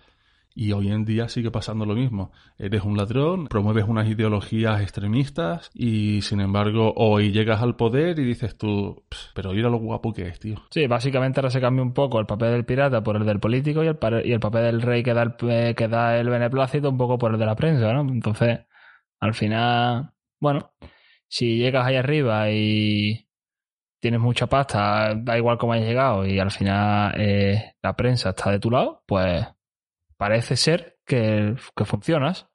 Y 0.58 0.72
hoy 0.72 0.90
en 0.90 1.04
día 1.04 1.28
sigue 1.28 1.52
pasando 1.52 1.86
lo 1.86 1.96
mismo. 1.96 2.32
Eres 2.58 2.84
un 2.84 2.96
ladrón, 2.96 3.48
promueves 3.48 3.84
unas 3.90 4.08
ideologías 4.08 4.82
extremistas 4.82 5.70
y 5.74 6.22
sin 6.22 6.40
embargo 6.40 6.94
hoy 6.96 7.34
llegas 7.34 7.62
al 7.62 7.76
poder 7.76 8.18
y 8.20 8.24
dices 8.24 8.58
tú, 8.58 9.04
pero 9.34 9.52
mira 9.52 9.70
lo 9.70 9.80
guapo 9.80 10.14
que 10.14 10.30
es, 10.30 10.40
tío. 10.40 10.56
Sí, 10.70 10.88
básicamente 10.88 11.42
ahora 11.42 11.50
se 11.50 11.60
cambia 11.60 11.84
un 11.84 11.94
poco 11.94 12.22
el 12.22 12.26
papel 12.26 12.54
del 12.54 12.64
pirata 12.64 13.04
por 13.04 13.18
el 13.18 13.26
del 13.26 13.42
político 13.42 13.84
y 13.84 13.88
el, 13.88 13.98
y 14.24 14.32
el 14.32 14.40
papel 14.40 14.64
del 14.64 14.82
rey 14.82 15.04
que 15.04 15.14
da 15.14 15.24
el, 15.24 15.36
eh, 15.50 15.76
que 15.76 15.90
da 15.90 16.18
el 16.18 16.30
beneplácito 16.30 16.90
un 16.90 16.98
poco 16.98 17.18
por 17.18 17.34
el 17.34 17.40
de 17.40 17.46
la 17.46 17.56
prensa, 17.58 17.92
¿no? 17.92 18.10
Entonces, 18.10 18.62
al 19.20 19.34
final 19.34 20.15
bueno, 20.40 20.74
si 21.28 21.58
llegas 21.58 21.86
ahí 21.86 21.96
arriba 21.96 22.50
y 22.52 23.28
tienes 24.00 24.20
mucha 24.20 24.48
pasta, 24.48 25.16
da 25.16 25.38
igual 25.38 25.58
cómo 25.58 25.74
hayas 25.74 25.88
llegado 25.88 26.26
y 26.26 26.40
al 26.40 26.52
final 26.52 27.14
eh, 27.20 27.74
la 27.82 27.96
prensa 27.96 28.30
está 28.30 28.52
de 28.52 28.60
tu 28.60 28.70
lado, 28.70 29.04
pues 29.06 29.46
parece 30.18 30.56
ser 30.56 30.98
que, 31.06 31.56
que 31.76 31.86
funcionas. 31.86 32.48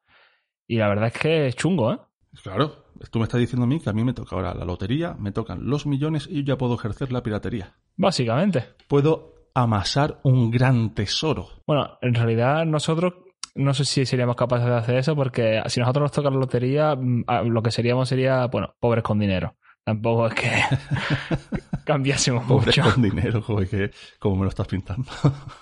Y 0.67 0.77
la 0.77 0.89
verdad 0.89 1.09
es 1.09 1.19
que 1.19 1.47
es 1.49 1.57
chungo, 1.57 1.93
¿eh? 1.93 1.99
Claro, 2.43 2.85
tú 3.11 3.19
me 3.19 3.25
estás 3.25 3.41
diciendo 3.41 3.65
a 3.65 3.67
mí 3.67 3.81
que 3.81 3.91
a 3.91 3.93
mí 3.93 4.05
me 4.05 4.13
toca 4.13 4.37
ahora 4.37 4.55
la 4.55 4.65
lotería, 4.65 5.15
me 5.15 5.33
tocan 5.33 5.69
los 5.69 5.87
millones 5.87 6.29
y 6.31 6.45
ya 6.45 6.57
puedo 6.57 6.75
ejercer 6.75 7.11
la 7.11 7.23
piratería. 7.23 7.77
Básicamente. 7.97 8.77
Puedo 8.89 9.51
amasar 9.55 10.21
un 10.23 10.51
gran 10.51 10.95
tesoro. 10.95 11.49
Bueno, 11.67 11.99
en 12.01 12.15
realidad 12.15 12.65
nosotros 12.67 13.15
no 13.55 13.75
sé 13.75 13.85
si 13.85 14.07
seríamos 14.07 14.37
capaces 14.37 14.67
de 14.67 14.75
hacer 14.75 14.97
eso 14.97 15.15
porque 15.17 15.63
si 15.67 15.81
nosotros 15.81 16.03
nos 16.05 16.13
toca 16.13 16.31
la 16.31 16.37
lotería, 16.37 16.95
mm, 16.97 17.25
lo 17.47 17.63
que 17.63 17.71
seríamos 17.71 18.09
sería, 18.09 18.47
bueno, 18.47 18.75
pobres 18.81 19.03
con 19.05 19.19
dinero. 19.19 19.57
Tampoco 19.85 20.27
es 20.27 20.35
que 20.35 20.51
cambiásemos 21.85 22.45
Pobres 22.45 22.77
mucho. 22.79 22.93
con 22.93 23.03
dinero, 23.03 23.41
joder, 23.43 23.69
que 23.69 23.91
como 24.19 24.37
me 24.37 24.43
lo 24.43 24.49
estás 24.51 24.67
pintando. 24.67 25.11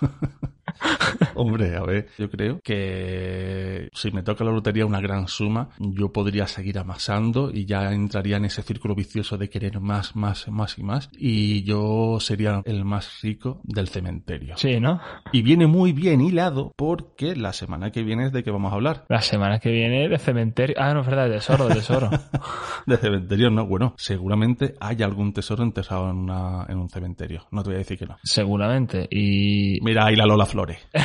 Hombre, 1.35 1.75
a 1.75 1.83
ver, 1.83 2.07
yo 2.17 2.29
creo 2.29 2.59
que 2.63 3.89
si 3.93 4.11
me 4.11 4.23
toca 4.23 4.43
la 4.43 4.51
lotería 4.51 4.85
una 4.85 5.01
gran 5.01 5.27
suma, 5.27 5.69
yo 5.79 6.11
podría 6.11 6.47
seguir 6.47 6.79
amasando 6.79 7.51
y 7.53 7.65
ya 7.65 7.91
entraría 7.91 8.37
en 8.37 8.45
ese 8.45 8.61
círculo 8.61 8.95
vicioso 8.95 9.37
de 9.37 9.49
querer 9.49 9.79
más, 9.79 10.15
más, 10.15 10.47
más 10.47 10.77
y 10.77 10.83
más. 10.83 11.09
Y 11.17 11.63
yo 11.63 12.17
sería 12.19 12.61
el 12.65 12.85
más 12.85 13.21
rico 13.21 13.61
del 13.63 13.87
cementerio. 13.87 14.57
Sí, 14.57 14.79
¿no? 14.79 14.99
Y 15.31 15.41
viene 15.41 15.67
muy 15.67 15.93
bien 15.93 16.21
hilado 16.21 16.73
porque 16.75 17.35
la 17.35 17.53
semana 17.53 17.91
que 17.91 18.03
viene 18.03 18.27
es 18.27 18.31
de 18.31 18.43
que 18.43 18.51
vamos 18.51 18.71
a 18.71 18.75
hablar. 18.75 19.05
La 19.09 19.21
semana 19.21 19.59
que 19.59 19.71
viene 19.71 20.07
de 20.07 20.17
cementerio. 20.17 20.75
Ah, 20.79 20.93
no, 20.93 21.01
es 21.01 21.07
verdad, 21.07 21.27
de 21.27 21.35
tesoro, 21.35 21.67
de 21.67 21.75
tesoro. 21.75 22.09
De 22.85 22.97
cementerio, 22.97 23.49
no. 23.51 23.67
Bueno, 23.67 23.93
seguramente 23.97 24.75
hay 24.79 25.03
algún 25.03 25.33
tesoro 25.33 25.63
enterrado 25.63 26.09
en, 26.09 26.17
una, 26.17 26.65
en 26.67 26.77
un 26.77 26.89
cementerio. 26.89 27.45
No 27.51 27.61
te 27.61 27.69
voy 27.69 27.75
a 27.75 27.79
decir 27.79 27.97
que 27.97 28.05
no. 28.05 28.17
Seguramente. 28.23 29.07
Y. 29.11 29.79
Mira, 29.81 30.05
ahí 30.05 30.15
la 30.15 30.25
Lola 30.25 30.45
Flores. 30.59 30.79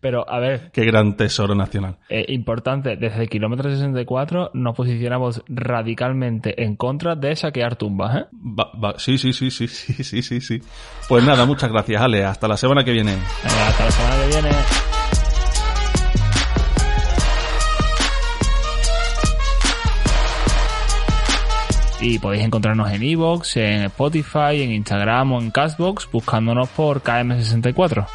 Pero, 0.00 0.28
a 0.28 0.38
ver, 0.40 0.70
Qué 0.72 0.84
gran 0.84 1.16
tesoro 1.16 1.54
nacional. 1.54 1.96
eh, 2.10 2.26
importante, 2.28 2.96
desde 2.96 3.22
el 3.22 3.28
kilómetro 3.30 3.70
64 3.70 4.50
nos 4.52 4.76
posicionamos 4.76 5.42
radicalmente 5.48 6.62
en 6.62 6.76
contra 6.76 7.14
de 7.16 7.34
saquear 7.34 7.76
tumbas, 7.76 8.16
¿eh? 8.16 8.24
Va- 8.32 8.70
va- 8.78 8.98
sí, 8.98 9.16
sí, 9.16 9.32
sí, 9.32 9.50
sí, 9.50 9.66
sí, 9.66 10.04
sí, 10.04 10.20
sí, 10.22 10.40
sí. 10.42 10.60
Pues 11.08 11.24
nada, 11.24 11.46
muchas 11.46 11.70
gracias, 11.72 12.02
Ale. 12.02 12.24
Hasta 12.24 12.46
la 12.46 12.58
semana 12.58 12.84
que 12.84 12.92
viene. 12.92 13.12
Venga, 13.12 13.66
hasta 13.68 13.84
la 13.86 13.90
semana 13.90 14.16
que 14.22 14.28
viene. 14.28 14.50
Y 22.06 22.18
podéis 22.18 22.44
encontrarnos 22.44 22.90
en 22.90 23.02
Evox, 23.02 23.56
en 23.56 23.84
Spotify, 23.84 24.60
en 24.60 24.72
Instagram 24.72 25.32
o 25.32 25.40
en 25.40 25.50
Castbox 25.50 26.06
buscándonos 26.12 26.68
por 26.68 27.02
KM64. 27.02 28.06